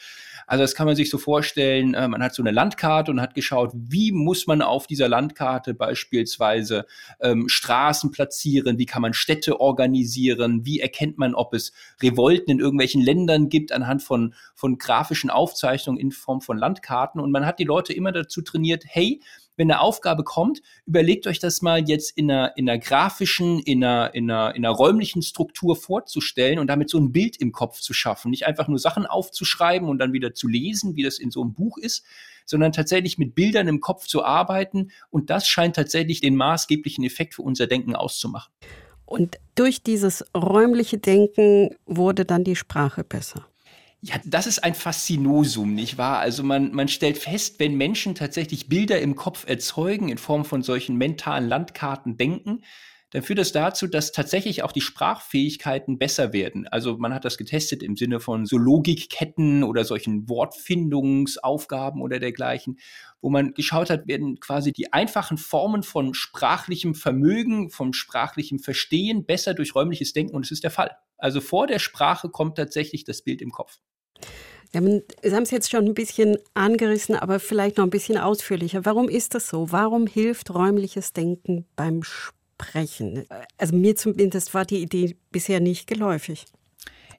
Also 0.48 0.64
das 0.64 0.76
kann 0.76 0.88
man 0.88 0.96
sich 0.96 1.10
so 1.10 1.18
vorstellen, 1.18 1.94
äh, 1.94 2.08
man 2.08 2.22
hat 2.22 2.34
so 2.34 2.44
eine 2.44 2.52
Landkarte 2.52 3.12
und 3.12 3.22
hat 3.22 3.36
geschaut, 3.36 3.72
wie 3.74 4.12
muss 4.12 4.48
man 4.48 4.62
auf 4.62 4.88
dieser 4.88 5.08
Landkarte 5.08 5.74
beispielsweise 5.74 6.86
ähm, 7.20 7.48
Straßen 7.48 8.12
platzieren, 8.12 8.78
wie 8.78 8.86
kann 8.86 9.02
man 9.02 9.14
Städte 9.14 9.60
organisieren, 9.60 10.66
wie 10.66 10.80
erkennt 10.80 11.18
man, 11.18 11.36
ob 11.36 11.54
es 11.54 11.74
Revolten 12.02 12.52
in 12.52 12.60
irgendwelchen 12.60 13.02
Ländern 13.02 13.50
gibt 13.50 13.72
anhand 13.72 14.04
von, 14.04 14.34
von 14.56 14.78
grafischen 14.78 15.30
Aufzeichnungen 15.30 16.00
in 16.00 16.12
Form 16.12 16.42
von 16.42 16.58
Landkarten. 16.58 17.22
Und 17.22 17.32
man 17.32 17.46
hat 17.46 17.60
die 17.60 17.64
Leute 17.64 17.94
immer 17.94 18.12
dazu 18.12 18.42
trainiert, 18.42 18.84
hey, 18.88 19.22
wenn 19.56 19.70
eine 19.70 19.82
Aufgabe 19.82 20.24
kommt, 20.24 20.62
überlegt 20.86 21.28
euch 21.28 21.40
das 21.40 21.62
mal 21.62 21.88
jetzt 21.88 22.18
in 22.18 22.32
einer, 22.32 22.58
in 22.58 22.70
einer 22.70 22.80
grafischen, 22.80 23.60
in 23.60 23.84
einer, 23.84 24.14
in, 24.14 24.30
einer, 24.30 24.56
in 24.56 24.66
einer 24.66 24.76
räumlichen 24.76 25.22
Struktur 25.22 25.76
vorzustellen 25.76 26.60
und 26.60 26.68
damit 26.68 26.90
so 26.90 27.00
ein 27.00 27.12
Bild 27.12 27.38
im 27.38 27.52
Kopf 27.52 27.80
zu 27.80 27.94
schaffen. 27.94 28.32
Nicht 28.32 28.48
einfach 28.48 28.68
nur 28.68 28.80
Sachen 28.80 29.06
aufzuschreiben 29.06 29.88
und 29.88 30.00
dann 30.00 30.14
wieder 30.14 30.34
zu 30.34 30.48
lesen, 30.48 30.96
wie 30.96 31.04
das 31.04 31.20
in 31.20 31.32
so 31.32 31.42
einem 31.42 31.54
Buch 31.54 31.78
ist, 31.78 32.04
sondern 32.46 32.72
tatsächlich 32.72 33.18
mit 33.18 33.36
Bildern 33.36 33.68
im 33.68 33.80
Kopf 33.80 34.08
zu 34.08 34.24
arbeiten. 34.24 34.92
Und 35.10 35.30
das 35.30 35.48
scheint 35.48 35.76
tatsächlich 35.76 36.22
den 36.22 36.36
maßgeblichen 36.36 37.04
Effekt 37.04 37.36
für 37.36 37.44
unser 37.44 37.68
Denken 37.68 37.96
auszumachen. 37.96 38.52
Und 39.06 39.38
durch 39.56 39.84
dieses 39.84 40.26
räumliche 40.36 40.98
Denken 40.98 41.76
wurde 41.86 42.26
dann 42.26 42.44
die 42.44 42.56
Sprache 42.56 43.04
besser. 43.04 43.46
Ja, 44.06 44.16
das 44.26 44.48
ist 44.48 44.62
ein 44.66 44.76
Faszinosum, 44.76 45.74
nicht 45.74 45.98
wahr? 45.98 46.20
Also 46.20 46.44
man, 46.44 46.74
man 46.74 46.90
stellt 46.90 47.18
fest, 47.18 47.58
wenn 47.60 47.76
Menschen 47.76 48.16
tatsächlich 48.16 48.68
Bilder 48.68 49.00
im 49.00 49.16
Kopf 49.16 49.48
erzeugen, 49.48 50.10
in 50.10 50.18
Form 50.18 50.44
von 50.44 50.62
solchen 50.62 50.98
mentalen 50.98 51.48
Landkarten 51.48 52.18
denken, 52.18 52.66
dann 53.12 53.24
führt 53.24 53.40
das 53.40 53.54
dazu, 53.54 53.88
dass 53.88 54.12
tatsächlich 54.12 54.62
auch 54.62 54.74
die 54.74 54.82
Sprachfähigkeiten 54.82 56.00
besser 56.00 56.34
werden. 56.34 56.68
Also 56.68 56.98
man 56.98 57.14
hat 57.14 57.24
das 57.24 57.38
getestet 57.38 57.82
im 57.82 57.96
Sinne 57.96 58.20
von 58.20 58.46
so 58.46 58.58
Logikketten 58.58 59.64
oder 59.64 59.86
solchen 59.86 60.28
Wortfindungsaufgaben 60.28 62.02
oder 62.02 62.20
dergleichen, 62.20 62.80
wo 63.22 63.30
man 63.30 63.54
geschaut 63.54 63.90
hat, 63.90 64.06
werden 64.06 64.38
quasi 64.42 64.74
die 64.74 64.92
einfachen 64.92 65.38
Formen 65.38 65.82
von 65.82 66.14
sprachlichem 66.14 66.94
Vermögen, 66.94 67.70
vom 67.70 67.94
sprachlichem 67.94 68.60
Verstehen 68.60 69.26
besser 69.26 69.54
durch 69.54 69.76
räumliches 69.76 70.12
Denken 70.12 70.36
und 70.36 70.44
es 70.44 70.52
ist 70.52 70.66
der 70.66 70.72
Fall. 70.72 70.92
Also 71.18 71.40
vor 71.40 71.68
der 71.68 71.80
Sprache 71.80 72.28
kommt 72.28 72.58
tatsächlich 72.58 73.06
das 73.06 73.22
Bild 73.22 73.42
im 73.42 73.52
Kopf. 73.52 73.80
Ja, 74.74 74.82
Sie 74.82 75.36
haben 75.36 75.44
es 75.44 75.52
jetzt 75.52 75.70
schon 75.70 75.86
ein 75.86 75.94
bisschen 75.94 76.38
angerissen, 76.56 77.16
aber 77.16 77.40
vielleicht 77.40 77.78
noch 77.78 77.84
ein 77.84 77.92
bisschen 77.92 78.18
ausführlicher. 78.18 78.86
Warum 78.86 79.08
ist 79.08 79.36
das 79.36 79.48
so? 79.48 79.72
Warum 79.72 80.08
hilft 80.08 80.54
räumliches 80.54 81.14
Denken 81.14 81.66
beim 81.76 82.02
Sprechen? 82.02 83.26
Also 83.58 83.76
mir 83.76 83.96
zumindest 83.96 84.54
war 84.54 84.66
die 84.66 84.82
Idee 84.82 85.16
bisher 85.32 85.60
nicht 85.60 85.86
geläufig. 85.86 86.46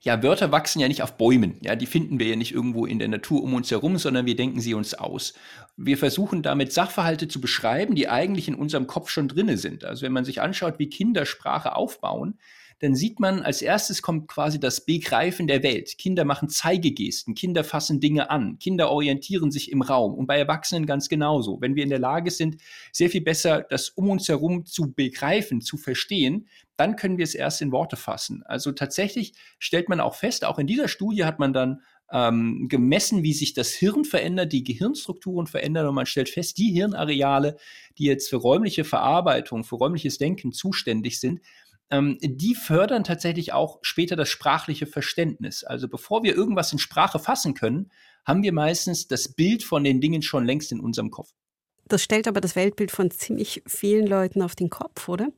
Ja, 0.05 0.23
Wörter 0.23 0.53
wachsen 0.53 0.81
ja 0.81 0.89
nicht 0.89 1.03
auf 1.03 1.17
Bäumen. 1.17 1.57
Ja, 1.63 1.77
die 1.77 1.87
finden 1.87 2.19
wir 2.19 2.27
ja 2.27 2.37
nicht 2.37 2.53
irgendwo 2.53 2.85
in 2.85 2.99
der 2.99 3.09
Natur 3.09 3.43
um 3.43 3.55
uns 3.55 3.71
herum, 3.71 3.97
sondern 3.97 4.27
wir 4.27 4.37
denken 4.37 4.61
sie 4.61 4.75
uns 4.75 4.93
aus. 4.93 5.33
Wir 5.79 5.97
versuchen 5.97 6.43
damit 6.43 6.75
Sachverhalte 6.75 7.27
zu 7.27 7.41
beschreiben, 7.41 7.95
die 7.95 8.09
eigentlich 8.09 8.47
in 8.47 8.55
unserem 8.55 8.87
Kopf 8.87 9.09
schon 9.09 9.29
drinne 9.29 9.57
sind. 9.57 9.85
Also 9.85 10.03
wenn 10.03 10.13
man 10.13 10.27
sich 10.27 10.43
anschaut, 10.43 10.79
wie 10.79 10.91
Kinder 10.91 11.25
Sprache 11.25 11.75
aufbauen, 11.75 12.39
dann 12.85 12.95
sieht 12.95 13.19
man, 13.19 13.41
als 13.41 13.63
erstes 13.63 14.03
kommt 14.03 14.29
quasi 14.29 14.61
das 14.61 14.85
Begreifen 14.85 15.47
der 15.47 15.63
Welt. 15.63 15.97
Kinder 15.97 16.27
machen 16.27 16.51
Zeigegesten, 16.51 17.35
Kinder 17.35 17.65
fassen 17.65 17.99
Dinge 17.99 18.29
an, 18.29 18.59
Kinder 18.59 18.91
orientieren 18.91 19.51
sich 19.51 19.73
im 19.73 19.81
Raum 19.81 20.15
und 20.15 20.27
bei 20.27 20.39
Erwachsenen 20.39 20.85
ganz 20.85 21.09
genauso. 21.09 21.63
Wenn 21.63 21.77
wir 21.77 21.83
in 21.83 21.89
der 21.89 21.99
Lage 21.99 22.31
sind, 22.31 22.59
sehr 22.93 23.09
viel 23.09 23.23
besser 23.23 23.63
das 23.63 23.89
um 23.89 24.11
uns 24.11 24.29
herum 24.29 24.67
zu 24.67 24.93
begreifen, 24.93 25.63
zu 25.63 25.79
verstehen, 25.79 26.47
dann 26.77 26.97
können 26.97 27.17
wir 27.17 27.25
es 27.25 27.35
erst 27.35 27.63
in 27.63 27.73
Worte 27.73 27.97
fassen. 27.97 28.43
Also 28.45 28.73
tatsächlich 28.73 29.33
stellt 29.59 29.89
man 29.89 30.01
auch 30.01 30.15
fest, 30.15 30.45
auch 30.45 30.59
in 30.59 30.67
dieser 30.67 30.89
Studie 30.89 31.25
hat 31.25 31.39
man 31.39 31.55
dann 31.55 31.81
ähm, 32.13 32.67
gemessen, 32.69 33.23
wie 33.23 33.33
sich 33.33 33.55
das 33.55 33.73
Hirn 33.73 34.05
verändert, 34.05 34.53
die 34.53 34.63
Gehirnstrukturen 34.63 35.47
verändern 35.47 35.87
und 35.87 35.95
man 35.95 36.07
stellt 36.07 36.29
fest, 36.29 36.59
die 36.59 36.71
Hirnareale, 36.71 37.57
die 37.97 38.05
jetzt 38.05 38.29
für 38.29 38.37
räumliche 38.37 38.85
Verarbeitung, 38.85 39.65
für 39.65 39.77
räumliches 39.77 40.19
Denken 40.19 40.53
zuständig 40.53 41.19
sind, 41.19 41.41
ähm, 41.91 42.19
die 42.21 42.55
fördern 42.55 43.05
tatsächlich 43.05 43.53
auch 43.53 43.79
später 43.83 44.17
das 44.17 44.29
sprachliche 44.29 44.87
Verständnis. 44.87 45.65
Also 45.65 45.89
bevor 45.89 46.23
wir 46.23 46.35
irgendwas 46.35 46.73
in 46.73 46.79
Sprache 46.79 47.19
fassen 47.19 47.55
können, 47.55 47.91
haben 48.25 48.43
wir 48.43 48.53
meistens 48.53 49.07
das 49.07 49.35
Bild 49.35 49.63
von 49.63 49.85
den 49.85 50.01
Dingen 50.01 50.23
schon 50.23 50.45
längst 50.45 50.73
in 50.73 50.81
unserem 50.81 51.11
Kopf. 51.11 51.31
Das 51.87 52.03
stellt 52.03 52.27
aber 52.27 52.41
das 52.41 52.57
Weltbild 52.57 52.91
von 52.91 53.11
ziemlich 53.11 53.63
vielen 53.67 54.07
Leuten 54.07 54.41
auf 54.41 54.55
den 54.55 54.71
Kopf, 54.71 55.09
oder? 55.09 55.29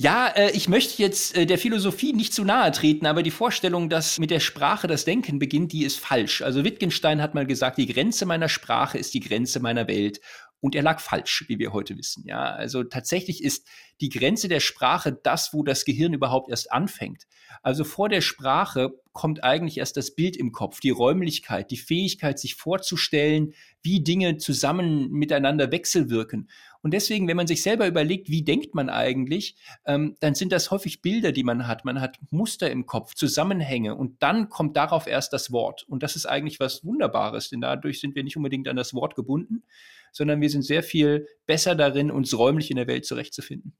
Ja, 0.00 0.28
äh, 0.28 0.52
ich 0.52 0.68
möchte 0.68 1.02
jetzt 1.02 1.36
äh, 1.36 1.44
der 1.44 1.58
Philosophie 1.58 2.12
nicht 2.12 2.32
zu 2.32 2.44
nahe 2.44 2.70
treten, 2.70 3.06
aber 3.06 3.24
die 3.24 3.32
Vorstellung, 3.32 3.88
dass 3.88 4.18
mit 4.20 4.30
der 4.30 4.38
Sprache 4.38 4.86
das 4.86 5.04
Denken 5.04 5.40
beginnt, 5.40 5.72
die 5.72 5.84
ist 5.84 5.98
falsch. 5.98 6.42
Also 6.42 6.62
Wittgenstein 6.62 7.20
hat 7.20 7.34
mal 7.34 7.46
gesagt, 7.46 7.78
die 7.78 7.86
Grenze 7.86 8.24
meiner 8.24 8.48
Sprache 8.48 8.96
ist 8.96 9.14
die 9.14 9.20
Grenze 9.20 9.58
meiner 9.58 9.88
Welt. 9.88 10.20
Und 10.60 10.74
er 10.74 10.82
lag 10.82 11.00
falsch, 11.00 11.44
wie 11.48 11.58
wir 11.58 11.72
heute 11.72 11.96
wissen. 11.96 12.24
Ja, 12.26 12.42
also 12.42 12.82
tatsächlich 12.82 13.44
ist 13.44 13.66
die 14.00 14.08
Grenze 14.08 14.48
der 14.48 14.60
Sprache 14.60 15.12
das, 15.12 15.52
wo 15.52 15.62
das 15.62 15.84
Gehirn 15.84 16.14
überhaupt 16.14 16.50
erst 16.50 16.72
anfängt. 16.72 17.26
Also 17.62 17.84
vor 17.84 18.08
der 18.08 18.20
Sprache 18.20 18.90
kommt 19.12 19.42
eigentlich 19.42 19.78
erst 19.78 19.96
das 19.96 20.14
Bild 20.14 20.36
im 20.36 20.52
Kopf, 20.52 20.80
die 20.80 20.90
Räumlichkeit, 20.90 21.70
die 21.70 21.76
Fähigkeit, 21.76 22.38
sich 22.38 22.54
vorzustellen, 22.54 23.54
wie 23.82 24.02
Dinge 24.02 24.36
zusammen 24.36 25.10
miteinander 25.10 25.72
wechselwirken. 25.72 26.48
Und 26.82 26.94
deswegen, 26.94 27.26
wenn 27.26 27.36
man 27.36 27.48
sich 27.48 27.62
selber 27.62 27.88
überlegt, 27.88 28.28
wie 28.28 28.44
denkt 28.44 28.74
man 28.74 28.88
eigentlich, 28.88 29.56
ähm, 29.86 30.16
dann 30.20 30.34
sind 30.34 30.52
das 30.52 30.70
häufig 30.70 31.02
Bilder, 31.02 31.32
die 31.32 31.42
man 31.42 31.66
hat. 31.66 31.84
Man 31.84 32.00
hat 32.00 32.18
Muster 32.30 32.70
im 32.70 32.86
Kopf, 32.86 33.14
Zusammenhänge 33.14 33.96
und 33.96 34.22
dann 34.22 34.48
kommt 34.48 34.76
darauf 34.76 35.06
erst 35.06 35.32
das 35.32 35.50
Wort. 35.50 35.82
Und 35.88 36.02
das 36.02 36.14
ist 36.14 36.26
eigentlich 36.26 36.60
was 36.60 36.84
Wunderbares, 36.84 37.50
denn 37.50 37.60
dadurch 37.60 38.00
sind 38.00 38.14
wir 38.14 38.22
nicht 38.22 38.36
unbedingt 38.36 38.68
an 38.68 38.76
das 38.76 38.94
Wort 38.94 39.16
gebunden, 39.16 39.64
sondern 40.12 40.40
wir 40.40 40.50
sind 40.50 40.62
sehr 40.62 40.82
viel 40.82 41.26
besser 41.46 41.74
darin, 41.74 42.10
uns 42.10 42.36
räumlich 42.36 42.70
in 42.70 42.76
der 42.76 42.86
Welt 42.86 43.04
zurechtzufinden. 43.06 43.74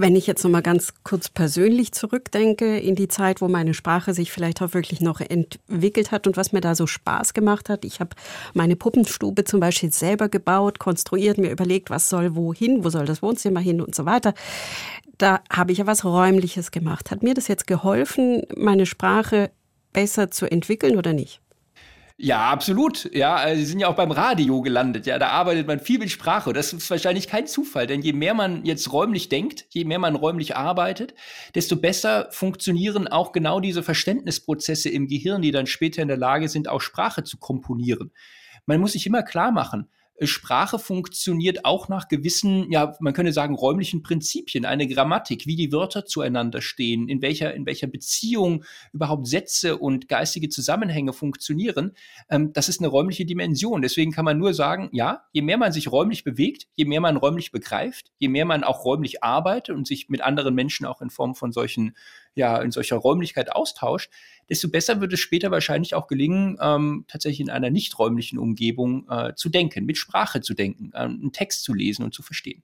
Wenn 0.00 0.14
ich 0.14 0.28
jetzt 0.28 0.44
noch 0.44 0.50
mal 0.52 0.62
ganz 0.62 0.94
kurz 1.02 1.28
persönlich 1.28 1.90
zurückdenke 1.90 2.78
in 2.78 2.94
die 2.94 3.08
Zeit, 3.08 3.40
wo 3.40 3.48
meine 3.48 3.74
Sprache 3.74 4.14
sich 4.14 4.30
vielleicht 4.30 4.62
auch 4.62 4.72
wirklich 4.72 5.00
noch 5.00 5.20
entwickelt 5.20 6.12
hat 6.12 6.28
und 6.28 6.36
was 6.36 6.52
mir 6.52 6.60
da 6.60 6.76
so 6.76 6.86
Spaß 6.86 7.34
gemacht 7.34 7.68
hat. 7.68 7.84
Ich 7.84 7.98
habe 7.98 8.10
meine 8.54 8.76
Puppenstube 8.76 9.42
zum 9.42 9.58
Beispiel 9.58 9.90
selber 9.90 10.28
gebaut, 10.28 10.78
konstruiert, 10.78 11.38
mir 11.38 11.50
überlegt, 11.50 11.90
was 11.90 12.08
soll 12.08 12.36
wohin, 12.36 12.84
wo 12.84 12.90
soll 12.90 13.06
das 13.06 13.22
Wohnzimmer 13.22 13.58
hin 13.58 13.80
und 13.80 13.96
so 13.96 14.06
weiter. 14.06 14.34
Da 15.16 15.40
habe 15.50 15.72
ich 15.72 15.78
ja 15.78 15.86
was 15.88 16.04
Räumliches 16.04 16.70
gemacht. 16.70 17.10
Hat 17.10 17.24
mir 17.24 17.34
das 17.34 17.48
jetzt 17.48 17.66
geholfen, 17.66 18.42
meine 18.56 18.86
Sprache 18.86 19.50
besser 19.92 20.30
zu 20.30 20.48
entwickeln 20.48 20.96
oder 20.96 21.12
nicht? 21.12 21.40
Ja, 22.20 22.50
absolut. 22.50 23.08
Ja, 23.14 23.46
äh, 23.46 23.54
Sie 23.56 23.64
sind 23.64 23.78
ja 23.78 23.86
auch 23.86 23.94
beim 23.94 24.10
Radio 24.10 24.60
gelandet. 24.60 25.06
Ja, 25.06 25.20
da 25.20 25.28
arbeitet 25.28 25.68
man 25.68 25.78
viel 25.78 26.00
mit 26.00 26.10
Sprache. 26.10 26.52
Das 26.52 26.72
ist 26.72 26.90
wahrscheinlich 26.90 27.28
kein 27.28 27.46
Zufall, 27.46 27.86
denn 27.86 28.02
je 28.02 28.12
mehr 28.12 28.34
man 28.34 28.64
jetzt 28.64 28.92
räumlich 28.92 29.28
denkt, 29.28 29.66
je 29.70 29.84
mehr 29.84 30.00
man 30.00 30.16
räumlich 30.16 30.56
arbeitet, 30.56 31.14
desto 31.54 31.76
besser 31.76 32.26
funktionieren 32.32 33.06
auch 33.06 33.30
genau 33.30 33.60
diese 33.60 33.84
Verständnisprozesse 33.84 34.88
im 34.88 35.06
Gehirn, 35.06 35.42
die 35.42 35.52
dann 35.52 35.68
später 35.68 36.02
in 36.02 36.08
der 36.08 36.16
Lage 36.16 36.48
sind, 36.48 36.66
auch 36.68 36.80
Sprache 36.80 37.22
zu 37.22 37.36
komponieren. 37.38 38.10
Man 38.66 38.80
muss 38.80 38.92
sich 38.94 39.06
immer 39.06 39.22
klar 39.22 39.52
machen, 39.52 39.88
Sprache 40.26 40.78
funktioniert 40.78 41.64
auch 41.64 41.88
nach 41.88 42.08
gewissen, 42.08 42.70
ja, 42.72 42.96
man 43.00 43.12
könnte 43.12 43.32
sagen, 43.32 43.54
räumlichen 43.54 44.02
Prinzipien, 44.02 44.64
eine 44.64 44.88
Grammatik, 44.88 45.46
wie 45.46 45.54
die 45.54 45.72
Wörter 45.72 46.04
zueinander 46.06 46.60
stehen, 46.60 47.08
in 47.08 47.22
welcher, 47.22 47.54
in 47.54 47.66
welcher 47.66 47.86
Beziehung 47.86 48.64
überhaupt 48.92 49.28
Sätze 49.28 49.76
und 49.76 50.08
geistige 50.08 50.48
Zusammenhänge 50.48 51.12
funktionieren. 51.12 51.92
Ähm, 52.28 52.52
das 52.52 52.68
ist 52.68 52.80
eine 52.80 52.88
räumliche 52.88 53.26
Dimension. 53.26 53.82
Deswegen 53.82 54.10
kann 54.10 54.24
man 54.24 54.38
nur 54.38 54.54
sagen, 54.54 54.88
ja, 54.92 55.22
je 55.32 55.42
mehr 55.42 55.58
man 55.58 55.72
sich 55.72 55.92
räumlich 55.92 56.24
bewegt, 56.24 56.66
je 56.74 56.84
mehr 56.84 57.00
man 57.00 57.16
räumlich 57.16 57.52
begreift, 57.52 58.10
je 58.18 58.28
mehr 58.28 58.44
man 58.44 58.64
auch 58.64 58.84
räumlich 58.84 59.22
arbeitet 59.22 59.76
und 59.76 59.86
sich 59.86 60.08
mit 60.08 60.22
anderen 60.22 60.54
Menschen 60.54 60.86
auch 60.86 61.00
in 61.00 61.10
Form 61.10 61.34
von 61.34 61.52
solchen, 61.52 61.94
ja, 62.38 62.60
in 62.62 62.70
solcher 62.70 62.96
Räumlichkeit 62.96 63.52
austauscht, 63.52 64.10
desto 64.48 64.68
besser 64.68 65.00
wird 65.00 65.12
es 65.12 65.20
später 65.20 65.50
wahrscheinlich 65.50 65.94
auch 65.94 66.06
gelingen, 66.06 66.56
ähm, 66.60 67.04
tatsächlich 67.08 67.40
in 67.40 67.50
einer 67.50 67.70
nicht 67.70 67.98
räumlichen 67.98 68.38
Umgebung 68.38 69.06
äh, 69.10 69.34
zu 69.34 69.50
denken, 69.50 69.84
mit 69.84 69.98
Sprache 69.98 70.40
zu 70.40 70.54
denken, 70.54 70.90
äh, 70.94 70.98
einen 70.98 71.32
Text 71.32 71.64
zu 71.64 71.74
lesen 71.74 72.04
und 72.04 72.14
zu 72.14 72.22
verstehen. 72.22 72.62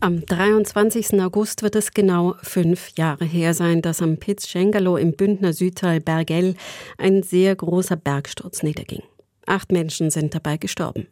Am 0.00 0.26
23. 0.26 1.20
August 1.20 1.62
wird 1.62 1.76
es 1.76 1.92
genau 1.92 2.34
fünf 2.42 2.90
Jahre 2.96 3.24
her 3.24 3.54
sein, 3.54 3.82
dass 3.82 4.02
am 4.02 4.16
Piz 4.16 4.48
Cengalo 4.48 4.96
im 4.96 5.12
Bündner 5.12 5.52
Südteil 5.52 6.00
Bergell 6.00 6.56
ein 6.98 7.22
sehr 7.22 7.54
großer 7.54 7.94
Bergsturz 7.94 8.64
niederging. 8.64 9.02
Acht 9.46 9.70
Menschen 9.70 10.10
sind 10.10 10.34
dabei 10.34 10.56
gestorben. 10.56 11.06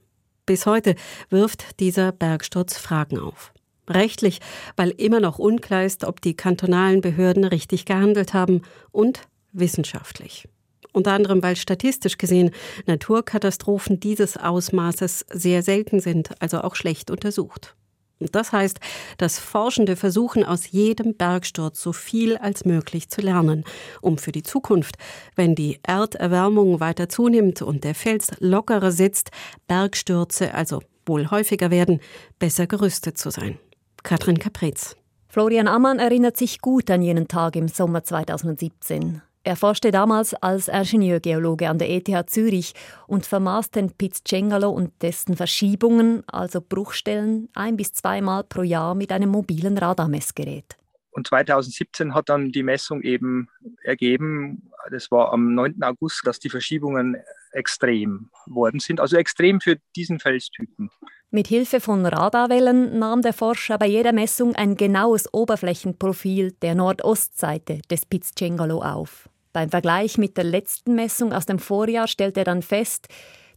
Bis 0.45 0.67
heute 0.67 0.97
wirft 1.29 1.79
dieser 1.79 2.11
Bergsturz 2.11 2.79
Fragen 2.79 3.21
auf. 3.21 3.53
Rechtlich, 3.91 4.41
weil 4.77 4.91
immer 4.91 5.19
noch 5.19 5.39
unklar 5.39 5.85
ist, 5.85 6.05
ob 6.05 6.21
die 6.21 6.35
kantonalen 6.35 7.01
Behörden 7.01 7.45
richtig 7.45 7.85
gehandelt 7.85 8.35
haben 8.35 8.63
und 8.93 9.23
wissenschaftlich. 9.53 10.49
Unter 10.93 11.13
anderem, 11.13 11.43
weil 11.43 11.57
statistisch 11.57 12.17
gesehen 12.17 12.53
Naturkatastrophen 12.87 14.01
dieses 14.01 14.37
Ausmaßes 14.37 15.27
sehr 15.33 15.63
selten 15.63 16.01
sind, 16.01 16.31
also 16.41 16.61
auch 16.61 16.77
schlecht 16.77 17.11
untersucht. 17.11 17.75
Und 18.21 18.35
das 18.37 18.53
heißt, 18.53 18.79
dass 19.17 19.39
Forschende 19.39 19.97
versuchen, 19.97 20.45
aus 20.45 20.71
jedem 20.71 21.17
Bergsturz 21.17 21.81
so 21.81 21.93
viel 21.93 22.37
als 22.37 22.65
möglich 22.67 23.09
zu 23.09 23.23
lernen, 23.23 23.65
um 24.03 24.19
für 24.19 24.31
die 24.31 24.43
Zukunft, 24.43 24.97
wenn 25.37 25.55
die 25.55 25.81
Erderwärmung 25.83 26.81
weiter 26.81 27.09
zunimmt 27.09 27.63
und 27.63 27.83
der 27.83 27.95
Fels 27.95 28.29
lockerer 28.39 28.93
sitzt, 28.93 29.31
Bergstürze 29.69 30.53
also 30.55 30.83
wohl 31.07 31.31
häufiger 31.31 31.71
werden, 31.71 32.01
besser 32.39 32.67
gerüstet 32.67 33.17
zu 33.17 33.31
sein. 33.31 33.59
Katrin 34.03 34.39
Kapretz. 34.39 34.97
Florian 35.29 35.69
Ammann 35.69 35.99
erinnert 35.99 36.37
sich 36.37 36.61
gut 36.61 36.91
an 36.91 37.03
jenen 37.03 37.29
Tag 37.29 37.57
im 37.57 37.69
Sommer 37.69 38.03
2017. 38.03 39.23
Er 39.43 39.57
forschte 39.57 39.91
damals 39.91 40.35
als 40.35 40.69
Ingenieurgeologe 40.69 41.69
an 41.69 41.79
der 41.79 41.89
ETH 41.89 42.29
Zürich 42.29 42.75
und 43.07 43.25
vermaß 43.25 43.71
den 43.71 43.91
Piz 43.91 44.23
Cengalo 44.27 44.71
und 44.71 44.93
dessen 45.01 45.35
Verschiebungen, 45.35 46.25
also 46.27 46.61
Bruchstellen, 46.61 47.49
ein 47.55 47.77
bis 47.77 47.95
zweimal 47.95 48.45
pro 48.45 48.63
Jahr 48.63 48.95
mit 48.95 49.13
einem 49.13 49.31
mobilen 49.31 49.79
Radarmessgerät. 49.79 50.77
Und 51.13 51.27
2017 51.27 52.15
hat 52.15 52.29
dann 52.29 52.53
die 52.53 52.63
Messung 52.63 53.03
eben 53.03 53.49
ergeben, 53.83 54.71
das 54.91 55.11
war 55.11 55.33
am 55.33 55.55
9. 55.55 55.83
August, 55.83 56.27
dass 56.27 56.39
die 56.39 56.51
Verschiebungen 56.51 57.17
extrem 57.53 58.31
worden 58.47 58.81
sind, 58.81 59.01
also 59.01 59.17
extrem 59.17 59.61
für 59.61 59.77
diesen 59.97 60.21
Felstypen. 60.21 60.91
Mit 61.33 61.47
Hilfe 61.47 61.79
von 61.79 62.05
Radarwellen 62.05 62.99
nahm 62.99 63.23
der 63.23 63.33
Forscher 63.33 63.79
bei 63.79 63.87
jeder 63.87 64.13
Messung 64.13 64.57
ein 64.57 64.77
genaues 64.77 65.33
Oberflächenprofil 65.33 66.57
der 66.61 66.75
Nordostseite 66.75 67.79
des 67.89 68.05
Piz 68.05 68.33
Cengalo 68.37 68.83
auf. 68.83 69.29
Beim 69.53 69.69
Vergleich 69.69 70.19
mit 70.19 70.37
der 70.37 70.43
letzten 70.43 70.97
Messung 70.97 71.33
aus 71.33 71.47
dem 71.47 71.61
Vorjahr 71.61 72.09
stellte 72.09 72.41
er 72.41 72.45
dann 72.45 72.63
fest, 72.63 73.07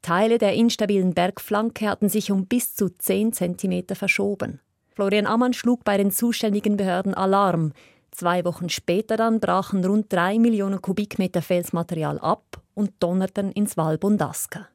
Teile 0.03 0.37
der 0.37 0.53
instabilen 0.53 1.15
Bergflanke 1.15 1.89
hatten 1.89 2.09
sich 2.09 2.31
um 2.31 2.45
bis 2.45 2.75
zu 2.75 2.89
10 2.89 3.33
cm 3.33 3.95
verschoben. 3.95 4.59
Florian 4.93 5.25
Ammann 5.25 5.53
schlug 5.53 5.83
bei 5.83 5.97
den 5.97 6.11
zuständigen 6.11 6.77
Behörden 6.77 7.15
Alarm. 7.15 7.73
Zwei 8.11 8.45
Wochen 8.45 8.69
später 8.69 9.17
dann 9.17 9.39
brachen 9.39 9.83
rund 9.83 10.13
drei 10.13 10.37
Millionen 10.37 10.79
Kubikmeter 10.79 11.41
Felsmaterial 11.41 12.19
ab 12.19 12.61
und 12.75 12.91
donnerten 12.99 13.51
ins 13.51 13.77
Val 13.77 13.97
Bondasca. 13.97 14.67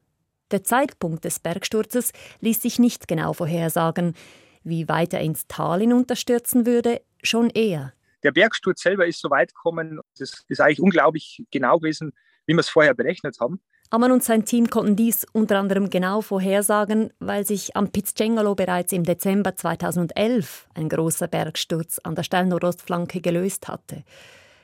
Der 0.51 0.63
Zeitpunkt 0.63 1.25
des 1.25 1.39
Bergsturzes 1.39 2.11
ließ 2.41 2.61
sich 2.61 2.79
nicht 2.79 3.07
genau 3.07 3.33
vorhersagen. 3.33 4.15
Wie 4.63 4.87
weit 4.89 5.13
er 5.13 5.21
ins 5.21 5.47
Tal 5.47 5.79
hinunterstürzen 5.79 6.65
würde, 6.65 7.01
schon 7.21 7.49
eher 7.49 7.93
der 8.23 8.31
Bergsturz 8.31 8.81
selber 8.81 9.07
ist 9.07 9.21
so 9.21 9.29
weit 9.29 9.53
gekommen, 9.53 9.99
das 10.17 10.43
ist 10.47 10.61
eigentlich 10.61 10.81
unglaublich 10.81 11.43
genau 11.51 11.77
gewesen, 11.77 12.13
wie 12.45 12.53
wir 12.53 12.59
es 12.59 12.69
vorher 12.69 12.93
berechnet 12.93 13.37
haben. 13.39 13.59
Ammann 13.91 14.11
und 14.11 14.23
sein 14.23 14.45
Team 14.45 14.69
konnten 14.69 14.95
dies 14.95 15.25
unter 15.33 15.57
anderem 15.57 15.89
genau 15.89 16.21
vorhersagen, 16.21 17.11
weil 17.19 17.45
sich 17.45 17.75
am 17.75 17.91
Pizzcengalo 17.91 18.53
bereits 18.53 18.91
im 18.91 19.03
Dezember 19.03 19.55
2011 19.55 20.67
ein 20.75 20.89
großer 20.89 21.27
Bergsturz 21.27 21.99
an 21.99 22.13
der 22.13 22.23
Steilnordostflanke 22.23 23.19
gelöst 23.19 23.67
hatte. 23.67 24.03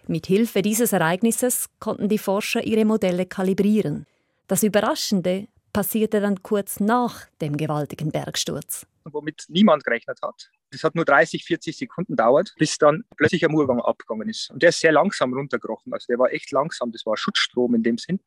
Mit 0.07 0.27
Hilfe 0.27 0.61
dieses 0.61 0.93
Ereignisses 0.93 1.69
konnten 1.79 2.07
die 2.07 2.19
Forscher 2.19 2.63
ihre 2.63 2.85
Modelle 2.85 3.25
kalibrieren. 3.25 4.05
Das 4.47 4.61
Überraschende 4.61 5.47
passierte 5.75 6.22
dann 6.22 6.41
kurz 6.41 6.79
nach 6.79 7.27
dem 7.41 7.58
gewaltigen 7.58 8.09
Bergsturz. 8.09 8.88
Womit 9.03 9.44
niemand 9.50 9.83
gerechnet 9.83 10.20
hat. 10.22 10.50
Das 10.72 10.85
hat 10.85 10.96
nur 10.96 11.03
30, 11.03 11.44
40 11.44 11.77
Sekunden 11.77 12.16
dauert, 12.16 12.55
bis 12.57 12.77
dann 12.77 13.03
plötzlich 13.18 13.44
ein 13.44 13.51
Murgang 13.51 13.81
abgegangen 13.81 14.29
ist. 14.29 14.50
Und 14.51 14.64
der 14.64 14.70
ist 14.70 14.79
sehr 14.79 14.94
langsam 14.94 15.33
runtergerochen. 15.33 15.94
Also 15.94 16.05
der 16.07 16.18
war 16.18 16.31
echt 16.31 16.51
langsam. 16.53 16.94
Das 16.94 17.05
war 17.05 17.18
Schutzstrom 17.18 17.75
in 17.75 17.83
dem 17.83 17.98
Sinn. 17.98 18.22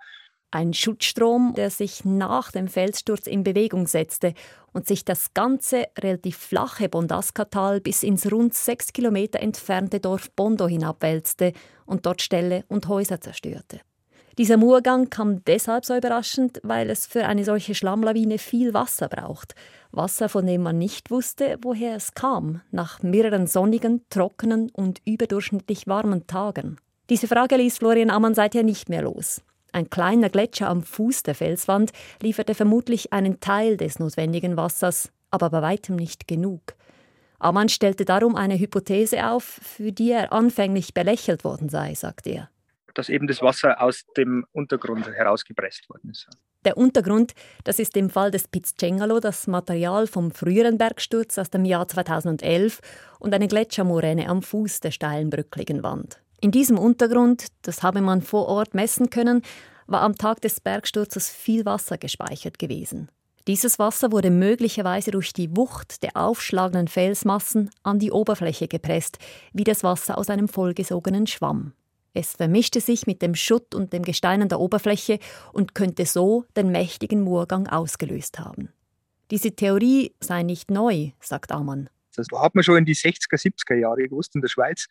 Ein 0.51 0.75
Schutzstrom, 0.75 1.55
der 1.57 1.71
sich 1.71 2.05
nach 2.05 2.53
dem 2.53 2.69
Felssturz 2.69 3.27
in 3.27 3.45
Bewegung 3.45 3.87
setzte 3.87 4.35
und 4.73 4.87
sich 4.87 5.07
das 5.07 5.33
ganze 5.33 5.87
relativ 5.99 6.37
flache 6.37 6.91
Bondaska-Tal 6.91 7.81
bis 7.81 8.03
ins 8.03 8.31
rund 8.31 8.53
sechs 8.53 8.93
Kilometer 8.93 9.41
entfernte 9.41 10.01
Dorf 10.01 10.31
Bondo 10.33 10.69
hinabwälzte 10.69 11.55
und 11.87 12.05
dort 12.05 12.21
Ställe 12.21 12.65
und 12.69 12.89
Häuser 12.89 13.23
zerstörte. 13.23 13.81
Dieser 14.39 14.57
Murgang 14.57 15.11
kam 15.11 15.45
deshalb 15.47 15.85
so 15.85 15.97
überraschend, 15.97 16.61
weil 16.63 16.91
es 16.91 17.07
für 17.07 17.27
eine 17.27 17.45
solche 17.45 17.75
Schlammlawine 17.75 18.39
viel 18.39 18.73
Wasser 18.73 19.09
braucht. 19.09 19.57
Wasser, 19.91 20.29
von 20.29 20.47
dem 20.47 20.63
man 20.63 20.79
nicht 20.79 21.11
wusste, 21.11 21.59
woher 21.61 21.97
es 21.97 22.15
kam, 22.15 22.61
nach 22.71 23.03
mehreren 23.03 23.49
sonnigen, 23.49 24.03
trockenen 24.11 24.71
und 24.71 25.01
überdurchschnittlich 25.05 25.89
warmen 25.89 26.29
Tagen. 26.29 26.77
Diese 27.11 27.27
Frage 27.27 27.57
ließ 27.57 27.79
Florian 27.79 28.11
Ammann 28.11 28.35
seither 28.35 28.63
nicht 28.63 28.89
mehr 28.89 29.03
los. 29.03 29.43
Ein 29.73 29.91
kleiner 29.91 30.29
Gletscher 30.29 30.69
am 30.69 30.85
Fuß 30.85 31.25
der 31.25 31.35
Felswand 31.35 31.91
lieferte 32.23 32.55
vermutlich 32.55 33.13
einen 33.13 33.41
Teil 33.41 33.77
des 33.77 33.99
notwendigen 33.99 34.57
Wassers, 34.57 35.11
aber 35.33 35.51
bei 35.51 35.63
weitem 35.63 35.97
nicht 35.97 36.29
genug. 36.29 36.77
Ammann 37.41 37.69
stellte 37.69 38.05
darum 38.05 38.37
eine 38.37 38.57
Hypothese 38.57 39.31
auf, 39.31 39.43
für 39.43 39.91
die 39.91 40.13
er 40.13 40.33
anfänglich 40.33 40.95
belächelt 40.95 41.43
worden 41.43 41.69
sei, 41.69 41.95
sagt 41.95 42.29
er 42.29 42.49
dass 42.99 43.09
eben 43.09 43.29
das 43.29 43.41
Wasser 43.41 43.81
aus 43.81 44.05
dem 44.17 44.45
Untergrund 44.51 45.07
herausgepresst 45.07 45.89
worden 45.89 46.11
ist. 46.11 46.29
Der 46.65 46.77
Untergrund, 46.77 47.33
das 47.63 47.79
ist 47.79 47.97
im 47.97 48.11
Fall 48.11 48.33
des 48.33 48.49
Pizzcengalo 48.49 49.21
das 49.21 49.47
Material 49.47 50.09
vom 50.09 50.33
früheren 50.33 50.79
Bergsturz 50.79 51.39
aus 51.39 51.49
dem 51.49 51.65
Jahr 51.65 51.87
2011 51.87 52.81
und 53.21 53.33
eine 53.33 53.47
Gletschermoräne 53.47 54.29
am 54.29 54.43
Fuß 54.43 54.81
der 54.81 54.91
steilen 54.91 55.31
brückligen 55.31 55.85
Wand. 55.85 56.21
In 56.41 56.51
diesem 56.51 56.77
Untergrund, 56.77 57.47
das 57.63 57.85
habe 57.85 58.01
man 58.01 58.21
vor 58.21 58.47
Ort 58.47 58.75
messen 58.75 59.11
können, 59.11 59.43
war 59.87 60.03
am 60.03 60.17
Tag 60.17 60.41
des 60.41 60.61
Bergsturzes 60.61 61.31
viel 61.31 61.65
Wasser 61.65 61.99
gespeichert 61.99 62.59
gewesen. 62.59 63.09
Dieses 63.47 63.79
Wasser 63.79 64.11
wurde 64.11 64.31
möglicherweise 64.31 65.13
durch 65.13 65.33
die 65.33 65.57
Wucht 65.57 66.03
der 66.03 66.17
aufschlagenden 66.17 66.89
Felsmassen 66.89 67.71
an 67.85 68.01
die 68.01 68.11
Oberfläche 68.11 68.67
gepresst, 68.67 69.19
wie 69.53 69.65
das 69.65 69.85
Wasser 69.85 70.19
aus 70.19 70.29
einem 70.29 70.49
vollgesogenen 70.49 71.29
Schwamm. 71.29 71.75
Es 72.15 72.33
vermischte 72.33 72.81
sich 72.81 73.07
mit 73.07 73.23
dem 73.23 73.35
Schutt 73.35 73.75
und 73.75 73.93
dem 73.93 74.03
Gestein 74.03 74.43
an 74.43 74.49
der 74.49 74.61
Oberfläche 74.61 75.19
und 75.53 75.75
könnte 75.75 76.07
so 76.07 76.45
den 76.57 76.71
mächtigen 76.71 77.21
Murgang 77.21 77.69
ausgelöst 77.69 78.39
haben. 78.39 78.71
Diese 79.31 79.53
Theorie 79.53 80.15
sei 80.21 80.43
nicht 80.43 80.71
neu, 80.71 81.11
sagt 81.21 81.53
Amann. 81.53 81.91
Das 82.17 82.27
hat 82.35 82.55
man 82.55 82.65
schon 82.65 82.79
in 82.79 82.85
die 82.85 82.97
60er, 82.97 83.37
70er 83.37 83.77
Jahre 83.77 84.09
gewusst 84.09 84.35
in 84.35 84.41
der 84.41 84.49
Schweiz. 84.49 84.89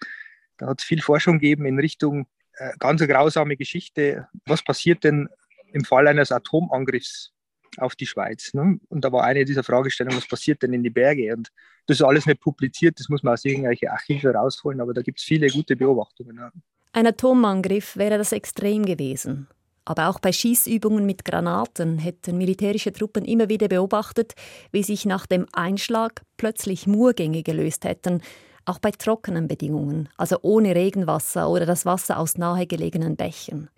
Da 0.58 0.68
hat 0.68 0.80
es 0.80 0.86
viel 0.86 1.02
Forschung 1.02 1.40
gegeben 1.40 1.66
in 1.66 1.80
Richtung 1.80 2.28
äh, 2.54 2.72
ganz 2.80 3.02
grausame 3.02 3.58
Geschichte. 3.58 4.28
Was 4.46 4.64
passiert 4.64 5.04
denn 5.04 5.28
im 5.74 5.84
Fall 5.84 6.08
eines 6.08 6.32
Atomangriffs 6.32 7.34
auf 7.78 7.96
die 7.96 8.06
Schweiz? 8.06 8.54
Ne? 8.54 8.80
Und 8.90 9.04
da 9.04 9.12
war 9.12 9.24
eine 9.24 9.44
dieser 9.44 9.64
Fragestellungen, 9.64 10.18
was 10.18 10.28
passiert 10.28 10.64
denn 10.64 10.74
in 10.74 10.84
die 10.84 10.90
Berge? 10.90 11.34
Und 11.34 11.52
das 11.88 11.98
ist 11.98 12.04
alles 12.04 12.26
nicht 12.26 12.40
publiziert, 12.40 13.00
das 13.00 13.10
muss 13.10 13.24
man 13.24 13.34
aus 13.34 13.46
irgendwelchen 13.46 13.90
Archive 13.90 14.34
rausholen, 14.34 14.82
aber 14.82 14.94
da 14.94 15.02
gibt 15.02 15.20
es 15.20 15.26
viele 15.26 15.48
gute 15.48 15.76
Beobachtungen. 15.76 16.38
Ja. 16.38 16.52
Ein 16.98 17.06
Atomangriff 17.06 17.96
wäre 17.96 18.18
das 18.18 18.32
extrem 18.32 18.84
gewesen. 18.84 19.48
Aber 19.86 20.10
auch 20.10 20.20
bei 20.20 20.32
Schießübungen 20.32 21.06
mit 21.06 21.26
Granaten 21.26 22.00
hätten 22.00 22.40
militärische 22.40 22.92
Truppen 22.92 23.24
immer 23.24 23.50
wieder 23.50 23.68
beobachtet, 23.68 24.34
wie 24.72 24.82
sich 24.82 25.06
nach 25.06 25.28
dem 25.28 25.46
Einschlag 25.54 26.24
plötzlich 26.38 26.88
Murgänge 26.88 27.44
gelöst 27.44 27.86
hätten, 27.86 28.24
auch 28.66 28.80
bei 28.80 28.90
trockenen 28.90 29.48
Bedingungen, 29.48 30.10
also 30.18 30.40
ohne 30.42 30.74
Regenwasser 30.74 31.52
oder 31.52 31.68
das 31.68 31.86
Wasser 31.86 32.18
aus 32.18 32.40
nahegelegenen 32.40 33.16
Bächen. 33.16 33.70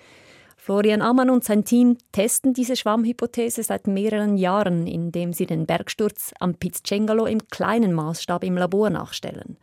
Florian 0.56 1.02
Ammann 1.02 1.30
und 1.30 1.44
sein 1.44 1.66
Team 1.66 1.98
testen 2.14 2.54
diese 2.54 2.78
Schwammhypothese 2.78 3.64
seit 3.64 3.86
mehreren 3.86 4.38
Jahren, 4.38 4.88
indem 4.88 5.34
sie 5.34 5.46
den 5.46 5.66
Bergsturz 5.66 6.32
am 6.40 6.56
Piz 6.56 6.84
Cengalo 6.88 7.26
im 7.26 7.50
kleinen 7.50 7.92
Maßstab 7.92 8.46
im 8.46 8.56
Labor 8.56 8.90
nachstellen. 8.90 9.58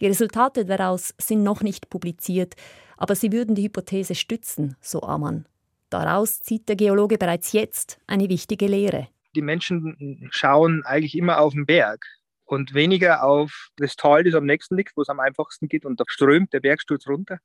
Die 0.00 0.06
Resultate 0.06 0.64
daraus 0.64 1.14
sind 1.18 1.42
noch 1.42 1.62
nicht 1.62 1.90
publiziert, 1.90 2.54
aber 2.96 3.14
sie 3.14 3.32
würden 3.32 3.54
die 3.54 3.64
Hypothese 3.64 4.14
stützen, 4.14 4.76
so 4.80 5.02
Ammann. 5.02 5.46
Daraus 5.90 6.40
zieht 6.40 6.68
der 6.68 6.76
Geologe 6.76 7.18
bereits 7.18 7.52
jetzt 7.52 8.00
eine 8.06 8.28
wichtige 8.28 8.66
Lehre. 8.66 9.08
Die 9.34 9.42
Menschen 9.42 10.28
schauen 10.30 10.82
eigentlich 10.84 11.16
immer 11.16 11.40
auf 11.40 11.52
den 11.52 11.66
Berg 11.66 12.04
und 12.44 12.74
weniger 12.74 13.24
auf 13.24 13.68
das 13.76 13.96
Tal, 13.96 14.24
das 14.24 14.34
am 14.34 14.46
nächsten 14.46 14.76
liegt, 14.76 14.96
wo 14.96 15.02
es 15.02 15.08
am 15.08 15.20
einfachsten 15.20 15.68
geht 15.68 15.84
und 15.84 16.00
da 16.00 16.04
strömt 16.06 16.52
der 16.52 16.60
Bergsturz 16.60 17.06
runter. 17.06 17.38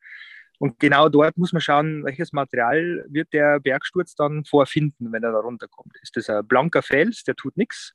Und 0.57 0.79
genau 0.79 1.09
dort 1.09 1.37
muss 1.37 1.51
man 1.51 1.61
schauen, 1.61 2.05
welches 2.05 2.31
Material 2.31 3.05
wird 3.09 3.33
der 3.33 3.59
Bergsturz 3.59 4.15
dann 4.15 4.45
vorfinden, 4.45 5.11
wenn 5.11 5.23
er 5.23 5.33
da 5.33 5.39
runterkommt. 5.39 5.97
Ist 6.01 6.15
das 6.15 6.29
ein 6.29 6.47
blanker 6.47 6.81
Fels, 6.81 7.23
der 7.23 7.35
tut 7.35 7.57
nichts? 7.57 7.93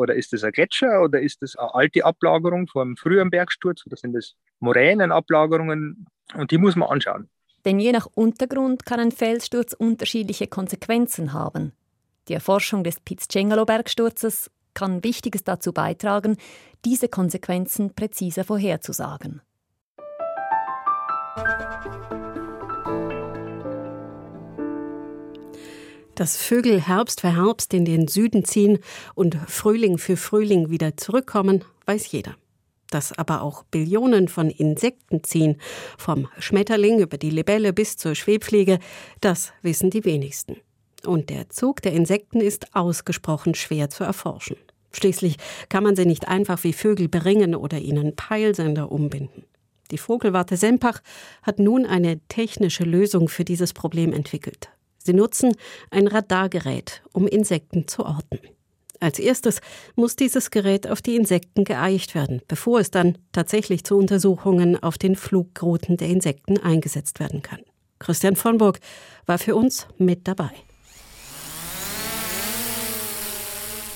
Oder 0.00 0.14
ist 0.14 0.32
das 0.32 0.44
ein 0.44 0.52
Gletscher? 0.52 1.02
Oder 1.02 1.20
ist 1.20 1.42
das 1.42 1.56
eine 1.56 1.74
alte 1.74 2.06
Ablagerung 2.06 2.66
vom 2.66 2.96
früheren 2.96 3.28
Bergsturz? 3.28 3.84
Oder 3.84 3.96
sind 3.98 4.14
das 4.14 4.34
Moränenablagerungen? 4.60 6.06
Und 6.34 6.50
die 6.50 6.56
muss 6.56 6.74
man 6.74 6.88
anschauen. 6.88 7.28
Denn 7.66 7.78
je 7.78 7.92
nach 7.92 8.06
Untergrund 8.14 8.86
kann 8.86 8.98
ein 8.98 9.12
Felssturz 9.12 9.74
unterschiedliche 9.74 10.46
Konsequenzen 10.46 11.34
haben. 11.34 11.72
Die 12.28 12.32
Erforschung 12.32 12.82
des 12.82 12.98
Pizzcengalo-Bergsturzes 13.00 14.50
kann 14.72 15.04
Wichtiges 15.04 15.44
dazu 15.44 15.74
beitragen, 15.74 16.38
diese 16.86 17.08
Konsequenzen 17.08 17.94
präziser 17.94 18.44
vorherzusagen. 18.44 19.42
Dass 26.20 26.36
Vögel 26.36 26.82
Herbst 26.86 27.22
für 27.22 27.34
Herbst 27.34 27.72
in 27.72 27.86
den 27.86 28.06
Süden 28.06 28.44
ziehen 28.44 28.80
und 29.14 29.38
Frühling 29.46 29.96
für 29.96 30.18
Frühling 30.18 30.68
wieder 30.68 30.94
zurückkommen, 30.98 31.64
weiß 31.86 32.12
jeder. 32.12 32.36
Dass 32.90 33.16
aber 33.16 33.40
auch 33.40 33.62
Billionen 33.62 34.28
von 34.28 34.50
Insekten 34.50 35.24
ziehen, 35.24 35.56
vom 35.96 36.28
Schmetterling 36.38 36.98
über 36.98 37.16
die 37.16 37.30
Libelle 37.30 37.72
bis 37.72 37.96
zur 37.96 38.14
Schwebfliege, 38.14 38.80
das 39.22 39.54
wissen 39.62 39.88
die 39.88 40.04
wenigsten. 40.04 40.58
Und 41.06 41.30
der 41.30 41.48
Zug 41.48 41.80
der 41.80 41.94
Insekten 41.94 42.42
ist 42.42 42.76
ausgesprochen 42.76 43.54
schwer 43.54 43.88
zu 43.88 44.04
erforschen. 44.04 44.58
Schließlich 44.92 45.38
kann 45.70 45.84
man 45.84 45.96
sie 45.96 46.04
nicht 46.04 46.28
einfach 46.28 46.64
wie 46.64 46.74
Vögel 46.74 47.08
beringen 47.08 47.54
oder 47.54 47.78
ihnen 47.78 48.14
Peilsender 48.14 48.92
umbinden. 48.92 49.44
Die 49.90 49.96
Vogelwarte 49.96 50.58
Sempach 50.58 51.00
hat 51.40 51.58
nun 51.58 51.86
eine 51.86 52.20
technische 52.28 52.84
Lösung 52.84 53.30
für 53.30 53.46
dieses 53.46 53.72
Problem 53.72 54.12
entwickelt. 54.12 54.68
Sie 55.02 55.14
nutzen 55.14 55.54
ein 55.90 56.06
Radargerät, 56.06 57.02
um 57.12 57.26
Insekten 57.26 57.88
zu 57.88 58.04
orten. 58.04 58.38
Als 59.00 59.18
erstes 59.18 59.60
muss 59.96 60.14
dieses 60.14 60.50
Gerät 60.50 60.86
auf 60.86 61.00
die 61.00 61.16
Insekten 61.16 61.64
geeicht 61.64 62.14
werden, 62.14 62.42
bevor 62.48 62.80
es 62.80 62.90
dann 62.90 63.16
tatsächlich 63.32 63.82
zu 63.82 63.96
Untersuchungen 63.96 64.80
auf 64.82 64.98
den 64.98 65.16
Flugrouten 65.16 65.96
der 65.96 66.08
Insekten 66.08 66.58
eingesetzt 66.58 67.18
werden 67.18 67.40
kann. 67.40 67.60
Christian 67.98 68.36
von 68.36 68.58
Burg 68.58 68.78
war 69.24 69.38
für 69.38 69.56
uns 69.56 69.86
mit 69.96 70.28
dabei. 70.28 70.50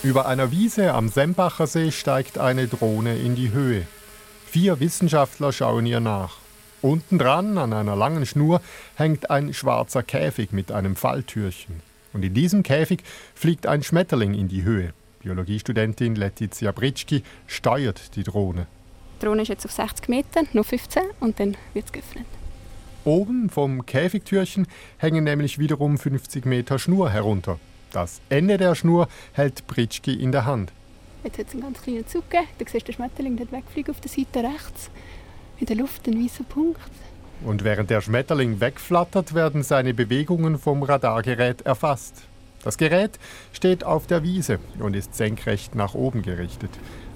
Über 0.02 0.26
einer 0.26 0.50
Wiese 0.50 0.92
am 0.92 1.08
Sembacher 1.08 1.66
See 1.66 1.90
steigt 1.90 2.38
eine 2.38 2.66
Drohne 2.66 3.16
in 3.18 3.34
die 3.34 3.52
Höhe. 3.52 3.86
Vier 4.46 4.80
Wissenschaftler 4.80 5.52
schauen 5.52 5.86
ihr 5.86 6.00
nach. 6.00 6.43
Unten 6.84 7.16
dran, 7.16 7.56
an 7.56 7.72
einer 7.72 7.96
langen 7.96 8.26
Schnur, 8.26 8.60
hängt 8.96 9.30
ein 9.30 9.54
schwarzer 9.54 10.02
Käfig 10.02 10.52
mit 10.52 10.70
einem 10.70 10.96
Falltürchen. 10.96 11.80
Und 12.12 12.22
in 12.22 12.34
diesem 12.34 12.62
Käfig 12.62 13.02
fliegt 13.34 13.66
ein 13.66 13.82
Schmetterling 13.82 14.34
in 14.34 14.48
die 14.48 14.64
Höhe. 14.64 14.92
Biologiestudentin 15.22 16.14
Letizia 16.14 16.72
Britschki 16.72 17.22
steuert 17.46 18.14
die 18.16 18.22
Drohne. 18.22 18.66
Die 19.16 19.24
Drohne 19.24 19.40
ist 19.40 19.48
jetzt 19.48 19.64
auf 19.64 19.72
60 19.72 20.10
Meter, 20.10 20.42
noch 20.52 20.66
15 20.66 21.04
und 21.20 21.40
dann 21.40 21.56
wird 21.72 21.86
es 21.86 21.92
geöffnet. 21.92 22.26
Oben 23.06 23.48
vom 23.48 23.86
Käfigtürchen 23.86 24.66
hängen 24.98 25.24
nämlich 25.24 25.58
wiederum 25.58 25.96
50 25.96 26.44
Meter 26.44 26.78
Schnur 26.78 27.08
herunter. 27.08 27.58
Das 27.92 28.20
Ende 28.28 28.58
der 28.58 28.74
Schnur 28.74 29.08
hält 29.32 29.66
Britschki 29.68 30.12
in 30.12 30.32
der 30.32 30.44
Hand. 30.44 30.70
Jetzt 31.22 31.38
hat 31.38 31.46
es 31.46 31.54
einen 31.54 31.62
ganz 31.62 31.80
kleinen 31.80 32.06
Zug 32.06 32.28
gegeben. 32.28 32.50
Da 32.58 32.66
siehst 32.66 32.86
du 32.86 32.92
den 32.92 32.96
Schmetterling 32.96 33.38
dort 33.38 33.52
wegfliegen 33.52 33.94
auf 33.94 34.00
der 34.02 34.10
Seite 34.10 34.40
rechts 34.40 34.90
in 35.64 35.66
der 35.66 35.76
Luft 35.76 36.06
ein 36.06 36.22
weißer 36.22 36.44
Punkt. 36.44 36.78
Und 37.42 37.64
während 37.64 37.88
der 37.88 38.02
Schmetterling 38.02 38.60
wegflattert, 38.60 39.32
werden 39.32 39.62
seine 39.62 39.94
Bewegungen 39.94 40.58
vom 40.58 40.82
Radargerät 40.82 41.62
erfasst. 41.62 42.24
Das 42.62 42.76
Gerät 42.76 43.18
steht 43.54 43.82
auf 43.82 44.06
der 44.06 44.22
Wiese 44.22 44.58
und 44.78 44.94
ist 44.94 45.14
senkrecht 45.14 45.74
nach 45.74 45.94
oben 45.94 46.20
gerichtet. 46.20 46.68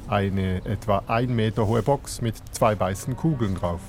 Eine 0.09 0.65
etwa 0.65 1.03
ein 1.09 1.37
Meter 1.37 1.67
hohe 1.67 1.83
Box 1.83 2.23
mit 2.23 2.37
zwei 2.53 2.81
weißen 2.81 3.19
Kugeln 3.19 3.55
drauf. 3.55 3.81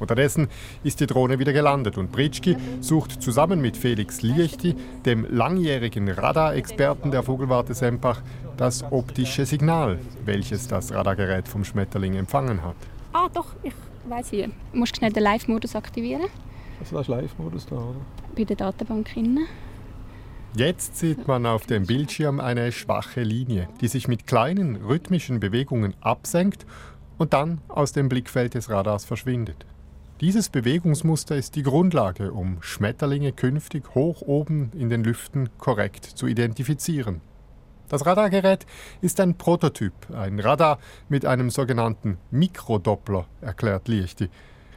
Unterdessen 0.00 0.48
ist 0.82 0.98
die 0.98 1.06
Drohne 1.06 1.38
wieder 1.38 1.52
gelandet 1.52 1.98
und 1.98 2.10
Britschki 2.10 2.56
sucht 2.80 3.22
zusammen 3.22 3.60
mit 3.60 3.76
Felix 3.76 4.22
Liechti, 4.22 4.74
dem 5.06 5.24
langjährigen 5.30 6.08
Radarexperten 6.08 7.12
der 7.12 7.22
Vogelwarte 7.22 7.74
Sempach, 7.74 8.22
das 8.56 8.82
optische 8.90 9.46
Signal, 9.46 10.00
welches 10.24 10.66
das 10.66 10.92
Radargerät 10.92 11.46
vom 11.46 11.64
Schmetterling 11.64 12.14
empfangen 12.14 12.64
hat. 12.64 12.76
Ah, 13.12 13.28
doch, 13.32 13.46
ich 13.62 13.72
weiß 14.08 14.32
wie. 14.32 14.42
Du 14.42 14.78
musst 14.78 14.96
schnell 14.96 15.12
den 15.12 15.22
Live-Modus 15.22 15.74
aktivieren. 15.74 16.26
Was 16.78 16.92
ist 16.92 17.08
Live-Modus 17.08 17.66
da, 17.66 17.76
oder? 17.76 18.00
Bei 18.36 18.44
der 18.44 18.56
Datenbank 18.56 19.16
innen. 19.16 19.46
Jetzt 20.54 20.96
sieht 20.96 21.26
man 21.26 21.44
auf 21.44 21.66
dem 21.66 21.86
Bildschirm 21.86 22.40
eine 22.40 22.72
schwache 22.72 23.22
Linie, 23.22 23.68
die 23.80 23.88
sich 23.88 24.08
mit 24.08 24.26
kleinen 24.26 24.76
rhythmischen 24.76 25.40
Bewegungen 25.40 25.94
absenkt 26.00 26.66
und 27.18 27.32
dann 27.32 27.60
aus 27.68 27.92
dem 27.92 28.08
Blickfeld 28.08 28.54
des 28.54 28.70
Radars 28.70 29.04
verschwindet. 29.04 29.66
Dieses 30.20 30.48
Bewegungsmuster 30.48 31.36
ist 31.36 31.54
die 31.54 31.62
Grundlage, 31.62 32.32
um 32.32 32.58
Schmetterlinge 32.60 33.32
künftig 33.32 33.94
hoch 33.94 34.22
oben 34.22 34.72
in 34.76 34.88
den 34.88 35.04
Lüften 35.04 35.48
korrekt 35.58 36.04
zu 36.04 36.26
identifizieren. 36.26 37.20
Das 37.88 38.04
Radargerät 38.04 38.66
ist 39.00 39.18
ein 39.18 39.38
Prototyp, 39.38 39.94
ein 40.14 40.38
Radar 40.40 40.78
mit 41.08 41.24
einem 41.24 41.48
sogenannten 41.48 42.18
Mikrodoppler, 42.30 43.24
erklärt 43.40 43.88
Liechti. 43.88 44.28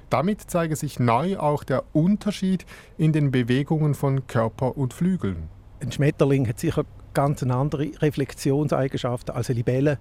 Damit 0.09 0.41
zeige 0.47 0.77
sich 0.77 0.97
neu 0.97 1.37
auch 1.37 1.65
der 1.65 1.83
Unterschied 1.91 2.65
in 2.97 3.11
den 3.11 3.31
Bewegungen 3.31 3.95
von 3.95 4.27
Körper 4.27 4.77
und 4.77 4.93
Flügeln. 4.93 5.49
Ein 5.81 5.91
Schmetterling 5.91 6.47
hat 6.47 6.59
sicher 6.59 6.85
ganz 7.13 7.43
andere 7.43 7.91
Reflexionseigenschaften 7.99 9.35
als 9.35 9.49
eine 9.49 9.57
Libelle 9.57 9.99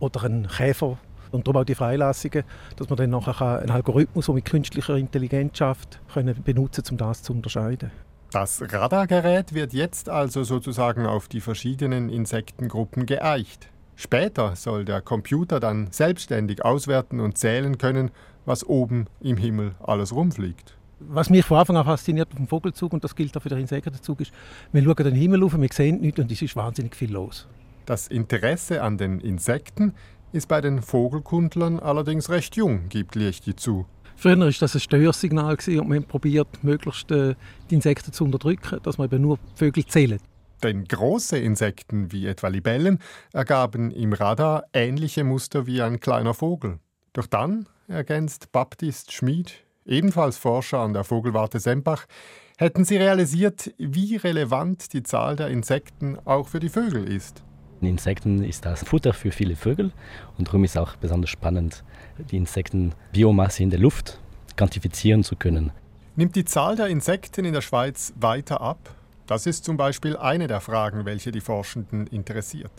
oder 0.00 0.24
ein 0.24 0.48
Käfer. 0.48 0.98
Und 1.30 1.46
darum 1.46 1.60
auch 1.60 1.64
die 1.64 1.74
Freilassungen, 1.74 2.42
dass 2.76 2.88
man 2.88 2.96
dann 2.96 3.10
nachher 3.10 3.60
einen 3.60 3.70
Algorithmus, 3.70 4.26
der 4.26 4.34
mit 4.34 4.46
künstlicher 4.46 4.96
Intelligenz 4.96 5.58
schafft, 5.58 6.00
können 6.12 6.42
benutzen 6.42 6.84
um 6.90 6.96
das 6.96 7.22
zu 7.22 7.32
unterscheiden. 7.32 7.90
Das 8.30 8.60
Radargerät 8.60 9.54
wird 9.54 9.72
jetzt 9.72 10.10
also 10.10 10.44
sozusagen 10.44 11.06
auf 11.06 11.28
die 11.28 11.40
verschiedenen 11.40 12.10
Insektengruppen 12.10 13.06
geeicht. 13.06 13.70
Später 13.96 14.54
soll 14.54 14.84
der 14.84 15.00
Computer 15.00 15.60
dann 15.60 15.90
selbstständig 15.90 16.62
auswerten 16.62 17.20
und 17.20 17.38
zählen 17.38 17.78
können, 17.78 18.10
was 18.44 18.64
oben 18.64 19.06
im 19.20 19.38
Himmel 19.38 19.74
alles 19.82 20.14
rumfliegt. 20.14 20.76
Was 21.00 21.30
mich 21.30 21.44
von 21.44 21.58
Anfang 21.58 21.76
an 21.78 21.84
fasziniert 21.84 22.28
vom 22.34 22.46
Vogelzug, 22.46 22.92
und 22.92 23.02
das 23.02 23.16
gilt 23.16 23.34
auch 23.36 23.40
für 23.40 23.48
den 23.48 23.60
Insektenzug, 23.60 24.20
ist, 24.20 24.32
wir 24.72 24.82
schauen 24.82 24.96
den 24.96 25.14
Himmel 25.14 25.42
auf, 25.42 25.58
wir 25.58 25.68
sehen 25.72 26.00
nichts 26.00 26.20
und 26.20 26.30
es 26.30 26.42
ist 26.42 26.54
wahnsinnig 26.54 26.94
viel 26.94 27.12
los. 27.12 27.48
Das 27.86 28.08
Interesse 28.08 28.82
an 28.82 28.98
den 28.98 29.20
Insekten 29.20 29.94
ist 30.32 30.48
bei 30.48 30.60
den 30.60 30.82
Vogelkundlern 30.82 31.80
allerdings 31.80 32.28
recht 32.28 32.56
jung, 32.56 32.90
gibt 32.90 33.14
Liechti 33.14 33.56
zu. 33.56 33.86
Früher 34.20 34.36
war 34.40 34.50
das 34.50 34.74
ein 34.74 34.80
Störsignal 34.80 35.56
und 35.68 35.88
man 35.88 36.02
probiert 36.02 36.48
möglichst 36.64 37.08
äh, 37.12 37.36
die 37.70 37.76
Insekten 37.76 38.12
zu 38.12 38.24
unterdrücken, 38.24 38.80
dass 38.82 38.98
man 38.98 39.06
eben 39.06 39.22
nur 39.22 39.38
Vögel 39.54 39.86
zählt. 39.86 40.20
Denn 40.60 40.84
große 40.86 41.38
Insekten 41.38 42.10
wie 42.10 42.26
etwa 42.26 42.48
Libellen 42.48 42.98
ergaben 43.32 43.92
im 43.92 44.12
Radar 44.12 44.64
ähnliche 44.72 45.22
Muster 45.22 45.68
wie 45.68 45.80
ein 45.82 46.00
kleiner 46.00 46.34
Vogel. 46.34 46.80
Doch 47.12 47.26
dann, 47.26 47.68
ergänzt 47.86 48.50
Baptist 48.50 49.12
Schmid, 49.12 49.54
ebenfalls 49.86 50.36
Forscher 50.36 50.80
an 50.80 50.94
der 50.94 51.04
Vogelwarte 51.04 51.60
Sempach, 51.60 52.06
hätten 52.56 52.84
sie 52.84 52.96
realisiert, 52.96 53.72
wie 53.78 54.16
relevant 54.16 54.92
die 54.94 55.04
Zahl 55.04 55.36
der 55.36 55.46
Insekten 55.46 56.18
auch 56.24 56.48
für 56.48 56.58
die 56.58 56.70
Vögel 56.70 57.06
ist. 57.06 57.44
Insekten 57.86 58.42
ist 58.42 58.64
das 58.64 58.82
Futter 58.82 59.12
für 59.12 59.30
viele 59.30 59.56
Vögel 59.56 59.92
und 60.36 60.48
darum 60.48 60.64
ist 60.64 60.76
auch 60.76 60.96
besonders 60.96 61.30
spannend, 61.30 61.84
die 62.30 62.36
Insektenbiomasse 62.36 63.62
in 63.62 63.70
der 63.70 63.78
Luft 63.78 64.18
quantifizieren 64.56 65.22
zu 65.22 65.36
können. 65.36 65.70
Nimmt 66.16 66.34
die 66.34 66.44
Zahl 66.44 66.76
der 66.76 66.88
Insekten 66.88 67.44
in 67.44 67.52
der 67.52 67.60
Schweiz 67.60 68.12
weiter 68.18 68.60
ab? 68.60 68.94
Das 69.26 69.46
ist 69.46 69.64
zum 69.64 69.76
Beispiel 69.76 70.16
eine 70.16 70.46
der 70.48 70.60
Fragen, 70.60 71.04
welche 71.04 71.30
die 71.30 71.40
Forschenden 71.40 72.06
interessiert. 72.06 72.72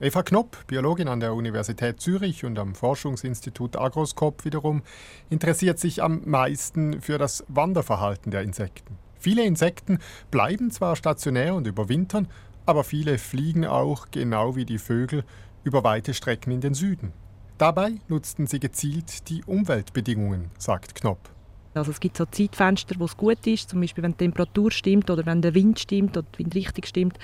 Eva 0.00 0.24
Knopp, 0.24 0.66
Biologin 0.66 1.06
an 1.06 1.20
der 1.20 1.32
Universität 1.32 2.00
Zürich 2.00 2.44
und 2.44 2.58
am 2.58 2.74
Forschungsinstitut 2.74 3.76
Agroskop 3.76 4.44
wiederum, 4.44 4.82
interessiert 5.30 5.78
sich 5.78 6.02
am 6.02 6.22
meisten 6.24 7.00
für 7.00 7.18
das 7.18 7.44
Wanderverhalten 7.46 8.32
der 8.32 8.42
Insekten. 8.42 8.98
Viele 9.20 9.44
Insekten 9.44 10.00
bleiben 10.32 10.72
zwar 10.72 10.96
stationär 10.96 11.54
und 11.54 11.68
überwintern, 11.68 12.26
aber 12.66 12.84
viele 12.84 13.18
fliegen 13.18 13.66
auch, 13.66 14.06
genau 14.10 14.56
wie 14.56 14.64
die 14.64 14.78
Vögel, 14.78 15.24
über 15.64 15.84
weite 15.84 16.14
Strecken 16.14 16.52
in 16.52 16.60
den 16.60 16.74
Süden. 16.74 17.12
Dabei 17.58 18.00
nutzten 18.08 18.46
sie 18.46 18.60
gezielt 18.60 19.28
die 19.28 19.44
Umweltbedingungen, 19.44 20.50
sagt 20.58 20.94
Knopp. 20.94 21.30
Also 21.74 21.90
es 21.90 22.00
gibt 22.00 22.16
so 22.16 22.26
Zeitfenster, 22.26 22.96
wo 22.98 23.04
es 23.06 23.16
gut 23.16 23.46
ist, 23.46 23.70
zum 23.70 23.80
Beispiel 23.80 24.02
wenn 24.02 24.12
die 24.12 24.18
Temperatur 24.18 24.70
stimmt 24.70 25.08
oder 25.10 25.24
wenn 25.24 25.40
der 25.40 25.54
Wind 25.54 25.78
stimmt 25.78 26.16
oder 26.16 26.26
die 26.34 26.40
Windrichtung 26.40 26.84
stimmt, 26.84 27.18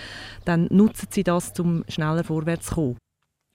dann 0.45 0.69
nutzen 0.71 1.09
sie 1.11 1.23
das, 1.23 1.59
um 1.59 1.85
schneller 1.89 2.25
vorwärts 2.25 2.67
zu 2.67 2.75
kommen. 2.75 2.99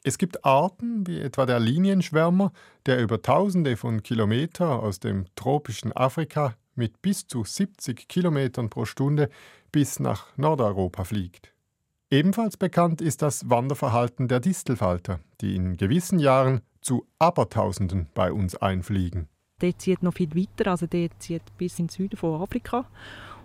Es 0.04 0.18
gibt 0.18 0.44
Arten 0.44 1.08
wie 1.08 1.20
etwa 1.20 1.46
der 1.46 1.60
Linienschwärmer, 1.62 2.52
der 2.86 3.02
über 3.02 3.22
Tausende 3.22 3.78
von 3.78 4.04
Kilometern 4.04 4.82
aus 4.82 5.00
dem 5.00 5.26
tropischen 5.36 5.94
Afrika 5.94 6.56
mit 6.76 7.02
bis 7.02 7.26
zu 7.28 7.46
70 7.46 8.10
Kilometern 8.10 8.70
pro 8.70 8.84
Stunde 8.84 9.30
bis 9.72 10.00
nach 10.02 10.28
Nordeuropa 10.38 11.06
fliegt. 11.06 11.53
Ebenfalls 12.14 12.58
bekannt 12.58 13.02
ist 13.02 13.24
das 13.24 13.50
Wanderverhalten 13.50 14.28
der 14.28 14.40
Distelfalter, 14.40 15.20
die 15.42 15.56
in 15.56 15.78
gewissen 15.78 16.20
Jahren 16.20 16.62
zu 16.80 17.08
Abertausenden 17.18 18.06
bei 18.14 18.32
uns 18.32 18.56
einfliegen. 18.56 19.30
Der 19.64 19.76
zieht 19.80 20.04
noch 20.04 20.14
viel 20.14 20.30
weiter, 20.36 20.70
also 20.70 20.86
der 20.86 21.10
zieht 21.18 21.42
bis 21.58 21.80
in 21.80 21.88
den 21.88 21.90
Süden 21.90 22.16
von 22.16 22.40
Afrika. 22.40 22.86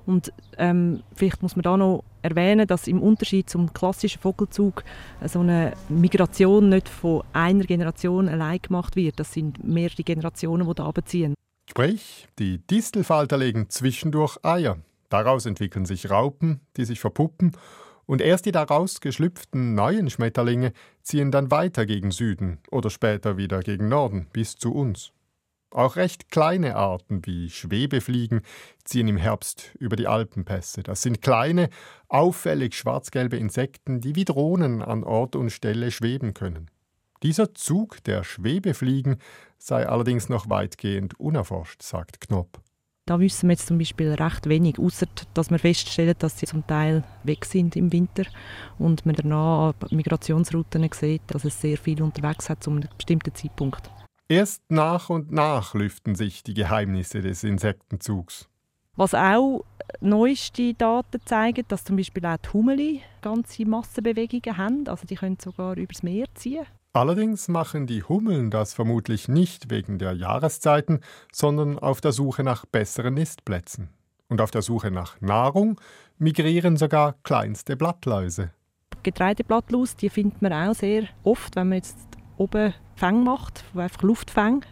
Und 0.04 0.34
ähm, 0.58 1.02
vielleicht 1.14 1.40
muss 1.40 1.56
man 1.56 1.62
da 1.62 1.78
noch 1.78 2.04
erwähnen, 2.20 2.66
dass 2.66 2.88
im 2.88 3.00
Unterschied 3.00 3.48
zum 3.48 3.72
klassischen 3.72 4.20
Vogelzug 4.20 4.84
so 5.24 5.40
eine 5.40 5.72
Migration 5.88 6.68
nicht 6.68 6.90
von 6.90 7.22
einer 7.32 7.64
Generation 7.64 8.28
allein 8.28 8.60
gemacht 8.60 8.96
wird. 8.96 9.18
Das 9.18 9.32
sind 9.32 9.64
mehrere 9.64 10.02
Generationen, 10.02 10.68
die 10.68 10.74
da 10.74 10.84
abziehen. 10.84 11.32
Sprich, 11.70 12.28
die 12.38 12.58
Distelfalter 12.58 13.38
legen 13.38 13.70
zwischendurch 13.70 14.36
Eier. 14.42 14.76
Daraus 15.08 15.46
entwickeln 15.46 15.86
sich 15.86 16.10
Raupen, 16.10 16.60
die 16.76 16.84
sich 16.84 17.00
verpuppen 17.00 17.52
und 18.08 18.22
erst 18.22 18.46
die 18.46 18.52
daraus 18.52 19.02
geschlüpften 19.02 19.74
neuen 19.74 20.08
Schmetterlinge 20.08 20.72
ziehen 21.02 21.30
dann 21.30 21.50
weiter 21.50 21.84
gegen 21.84 22.10
Süden 22.10 22.58
oder 22.70 22.88
später 22.88 23.36
wieder 23.36 23.60
gegen 23.60 23.88
Norden 23.88 24.26
bis 24.32 24.56
zu 24.56 24.74
uns. 24.74 25.12
Auch 25.70 25.96
recht 25.96 26.30
kleine 26.30 26.76
Arten 26.76 27.26
wie 27.26 27.50
Schwebefliegen 27.50 28.40
ziehen 28.82 29.08
im 29.08 29.18
Herbst 29.18 29.74
über 29.78 29.94
die 29.94 30.06
Alpenpässe. 30.06 30.82
Das 30.82 31.02
sind 31.02 31.20
kleine, 31.20 31.68
auffällig 32.08 32.74
schwarzgelbe 32.74 33.36
Insekten, 33.36 34.00
die 34.00 34.16
wie 34.16 34.24
Drohnen 34.24 34.80
an 34.80 35.04
Ort 35.04 35.36
und 35.36 35.50
Stelle 35.50 35.90
schweben 35.90 36.32
können. 36.32 36.70
Dieser 37.22 37.52
Zug 37.52 38.02
der 38.04 38.24
Schwebefliegen 38.24 39.18
sei 39.58 39.86
allerdings 39.86 40.30
noch 40.30 40.48
weitgehend 40.48 41.20
unerforscht, 41.20 41.82
sagt 41.82 42.22
Knopp. 42.22 42.62
Da 43.08 43.18
wissen 43.18 43.48
wir 43.48 43.54
jetzt 43.54 43.66
zum 43.66 43.78
Beispiel 43.78 44.12
recht 44.12 44.50
wenig, 44.50 44.78
außer 44.78 45.06
dass 45.32 45.50
wir 45.50 45.58
feststellen, 45.58 46.14
dass 46.18 46.38
sie 46.38 46.44
zum 46.44 46.66
Teil 46.66 47.04
weg 47.24 47.46
sind 47.46 47.74
im 47.74 47.90
Winter 47.90 48.24
und 48.78 49.06
man 49.06 49.14
danach 49.14 49.72
Migrationsrouten 49.88 50.86
sieht, 50.92 51.22
dass 51.28 51.46
es 51.46 51.58
sehr 51.58 51.78
viel 51.78 52.02
unterwegs 52.02 52.50
hat 52.50 52.62
zu 52.62 52.70
einem 52.70 52.86
bestimmten 52.98 53.34
Zeitpunkt. 53.34 53.90
Erst 54.28 54.62
nach 54.68 55.08
und 55.08 55.32
nach 55.32 55.72
lüften 55.72 56.16
sich 56.16 56.42
die 56.42 56.52
Geheimnisse 56.52 57.22
des 57.22 57.44
Insektenzugs. 57.44 58.46
Was 58.94 59.14
auch 59.14 59.64
neueste 60.02 60.74
Daten 60.74 61.22
zeigen, 61.24 61.64
dass 61.66 61.84
zum 61.84 61.96
Beispiel 61.96 62.26
auch 62.26 62.36
die 62.36 62.48
Hummeli 62.52 63.00
ganze 63.22 63.64
Massenbewegungen 63.64 64.58
haben, 64.58 64.86
also 64.86 65.06
die 65.06 65.14
können 65.14 65.38
sogar 65.40 65.78
übers 65.78 66.02
Meer 66.02 66.26
ziehen. 66.34 66.66
Allerdings 66.94 67.48
machen 67.48 67.86
die 67.86 68.02
Hummeln 68.02 68.50
das 68.50 68.72
vermutlich 68.72 69.28
nicht 69.28 69.70
wegen 69.70 69.98
der 69.98 70.14
Jahreszeiten, 70.14 71.00
sondern 71.30 71.78
auf 71.78 72.00
der 72.00 72.12
Suche 72.12 72.42
nach 72.42 72.64
besseren 72.64 73.14
Nistplätzen. 73.14 73.90
Und 74.28 74.40
auf 74.40 74.50
der 74.50 74.62
Suche 74.62 74.90
nach 74.90 75.20
Nahrung 75.20 75.80
migrieren 76.18 76.76
sogar 76.76 77.14
kleinste 77.22 77.76
Blattläuse. 77.76 78.52
Getreideblattlaus, 79.02 79.96
die 79.96 80.08
findet 80.08 80.42
man 80.42 80.52
auch 80.52 80.74
sehr 80.74 81.04
oft, 81.24 81.56
wenn 81.56 81.68
man 81.68 81.76
jetzt 81.76 81.98
oben 82.36 82.74
Fang 82.96 83.22
macht, 83.22 83.64
einfach 83.74 84.02
Luftfang. 84.02 84.64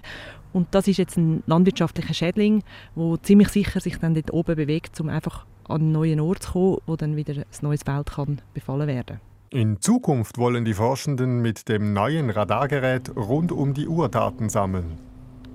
Und 0.52 0.74
das 0.74 0.88
ist 0.88 0.96
jetzt 0.96 1.16
ein 1.18 1.42
landwirtschaftlicher 1.46 2.14
Schädling, 2.14 2.64
der 2.96 3.22
ziemlich 3.22 3.48
sicher 3.50 3.81
sich 3.81 3.98
dann 3.98 4.14
dort 4.14 4.33
oben 4.33 4.57
bewegt, 4.57 4.98
um 5.00 5.11
einfach 5.11 5.46
an 5.68 5.83
einen 5.83 5.92
neuen 5.92 6.20
Ort 6.20 6.44
zu 6.44 6.52
kommen, 6.52 6.79
wo 6.87 6.96
dann 6.96 7.14
wieder 7.14 7.35
ein 7.35 7.44
neues 7.61 7.83
Feld 7.83 8.11
kann 8.11 8.40
befallen 8.55 8.88
werden 8.88 9.20
In 9.50 9.80
Zukunft 9.80 10.38
wollen 10.38 10.64
die 10.64 10.74
Forschenden 10.74 11.40
mit 11.40 11.68
dem 11.68 11.92
neuen 11.92 12.30
Radargerät 12.30 13.14
rund 13.14 13.52
um 13.52 13.74
die 13.74 13.87
Uhr 13.87 14.09
Daten 14.09 14.48
sammeln. 14.48 14.98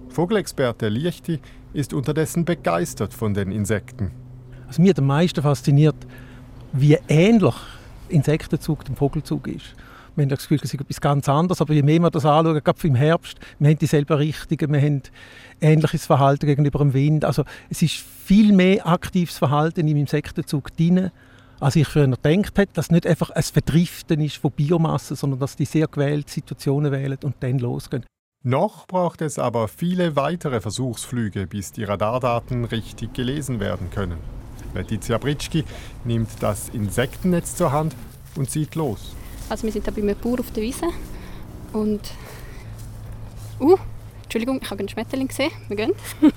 Vogelexperte 0.08 0.88
Liechti 0.88 1.42
ist 1.74 1.94
unterdessen 1.94 2.46
begeistert 2.46 3.14
von 3.14 3.34
den 3.34 3.52
Insekten. 3.52 4.12
Was 4.68 4.80
mich 4.80 4.98
am 4.98 5.08
meisten 5.08 5.42
fasziniert, 5.42 5.98
wie 6.72 6.98
ähnlich 7.10 7.56
Insektenzug 8.08 8.86
dem 8.86 8.96
Vogelzug 8.96 9.48
ist. 9.48 9.76
Wir 10.16 10.24
haben 10.24 10.30
das 10.30 10.44
Gefühl, 10.44 10.60
es 10.64 10.74
ist 10.74 10.80
etwas 10.80 11.02
ganz 11.02 11.28
anderes, 11.28 11.60
aber 11.60 11.74
je 11.74 11.84
mehr 11.84 12.00
wir 12.00 12.12
das 12.12 12.26
anschauen, 12.26 12.64
gerade 12.64 12.88
im 12.88 12.96
Herbst, 12.96 13.40
wir 13.60 13.72
haben 13.72 13.78
dieselben 13.78 14.18
Richtungen, 14.18 14.72
wir 14.72 14.82
haben 14.82 15.02
ähnliches 15.60 16.06
Verhalten 16.06 16.46
gegenüber 16.46 16.80
dem 16.80 16.94
Wind. 16.94 17.26
Also 17.26 17.44
es 17.70 17.82
ist 17.82 17.96
viel 17.96 18.54
mehr 18.54 18.88
aktives 18.88 19.38
Verhalten 19.38 19.86
im 19.86 19.98
Insektenzug 19.98 20.76
drin, 20.78 21.12
als 21.62 21.76
ich 21.76 21.88
früher 21.88 22.08
gedacht 22.08 22.58
hätte, 22.58 22.74
dass 22.74 22.90
nicht 22.90 23.06
einfach 23.06 23.30
ein 23.30 23.44
Verdriften 23.44 24.20
ist 24.20 24.38
von 24.38 24.52
Biomasse, 24.52 25.16
sondern 25.16 25.40
dass 25.40 25.56
die 25.56 25.66
sehr 25.66 25.88
gewählte 25.88 26.32
Situationen 26.32 26.92
wählen 26.92 27.20
und 27.24 27.36
dann 27.40 27.60
losgehen. 27.60 28.06
Noch 28.44 28.88
braucht 28.88 29.22
es 29.22 29.38
aber 29.38 29.68
viele 29.68 30.16
weitere 30.16 30.60
Versuchsflüge, 30.60 31.46
bis 31.46 31.72
die 31.72 31.84
Radardaten 31.84 32.66
richtig 32.66 33.14
gelesen 33.14 33.60
werden 33.60 33.92
können. 33.92 34.18
Letizia 34.74 35.20
Britschki 35.20 35.64
nimmt 36.04 36.30
das 36.40 36.70
Insektennetz 36.70 37.56
zur 37.56 37.72
Hand 37.72 37.96
und 38.36 38.50
zieht 38.50 38.74
los. 38.74 39.16
Also 39.48 39.64
wir 39.64 39.72
sind 39.72 39.84
hier 39.84 39.94
bei 39.94 40.02
einem 40.02 40.18
Bauer 40.18 40.40
auf 40.40 40.52
der 40.52 40.64
Wiese 40.64 40.88
und... 41.74 42.02
Uh, 43.60 43.78
Entschuldigung, 44.24 44.60
ich 44.64 44.72
habe 44.72 44.80
einen 44.80 44.90
Schmetterling 44.90 45.28
gesehen. 45.28 45.52
Wir 45.68 45.76
gehen. 45.76 45.94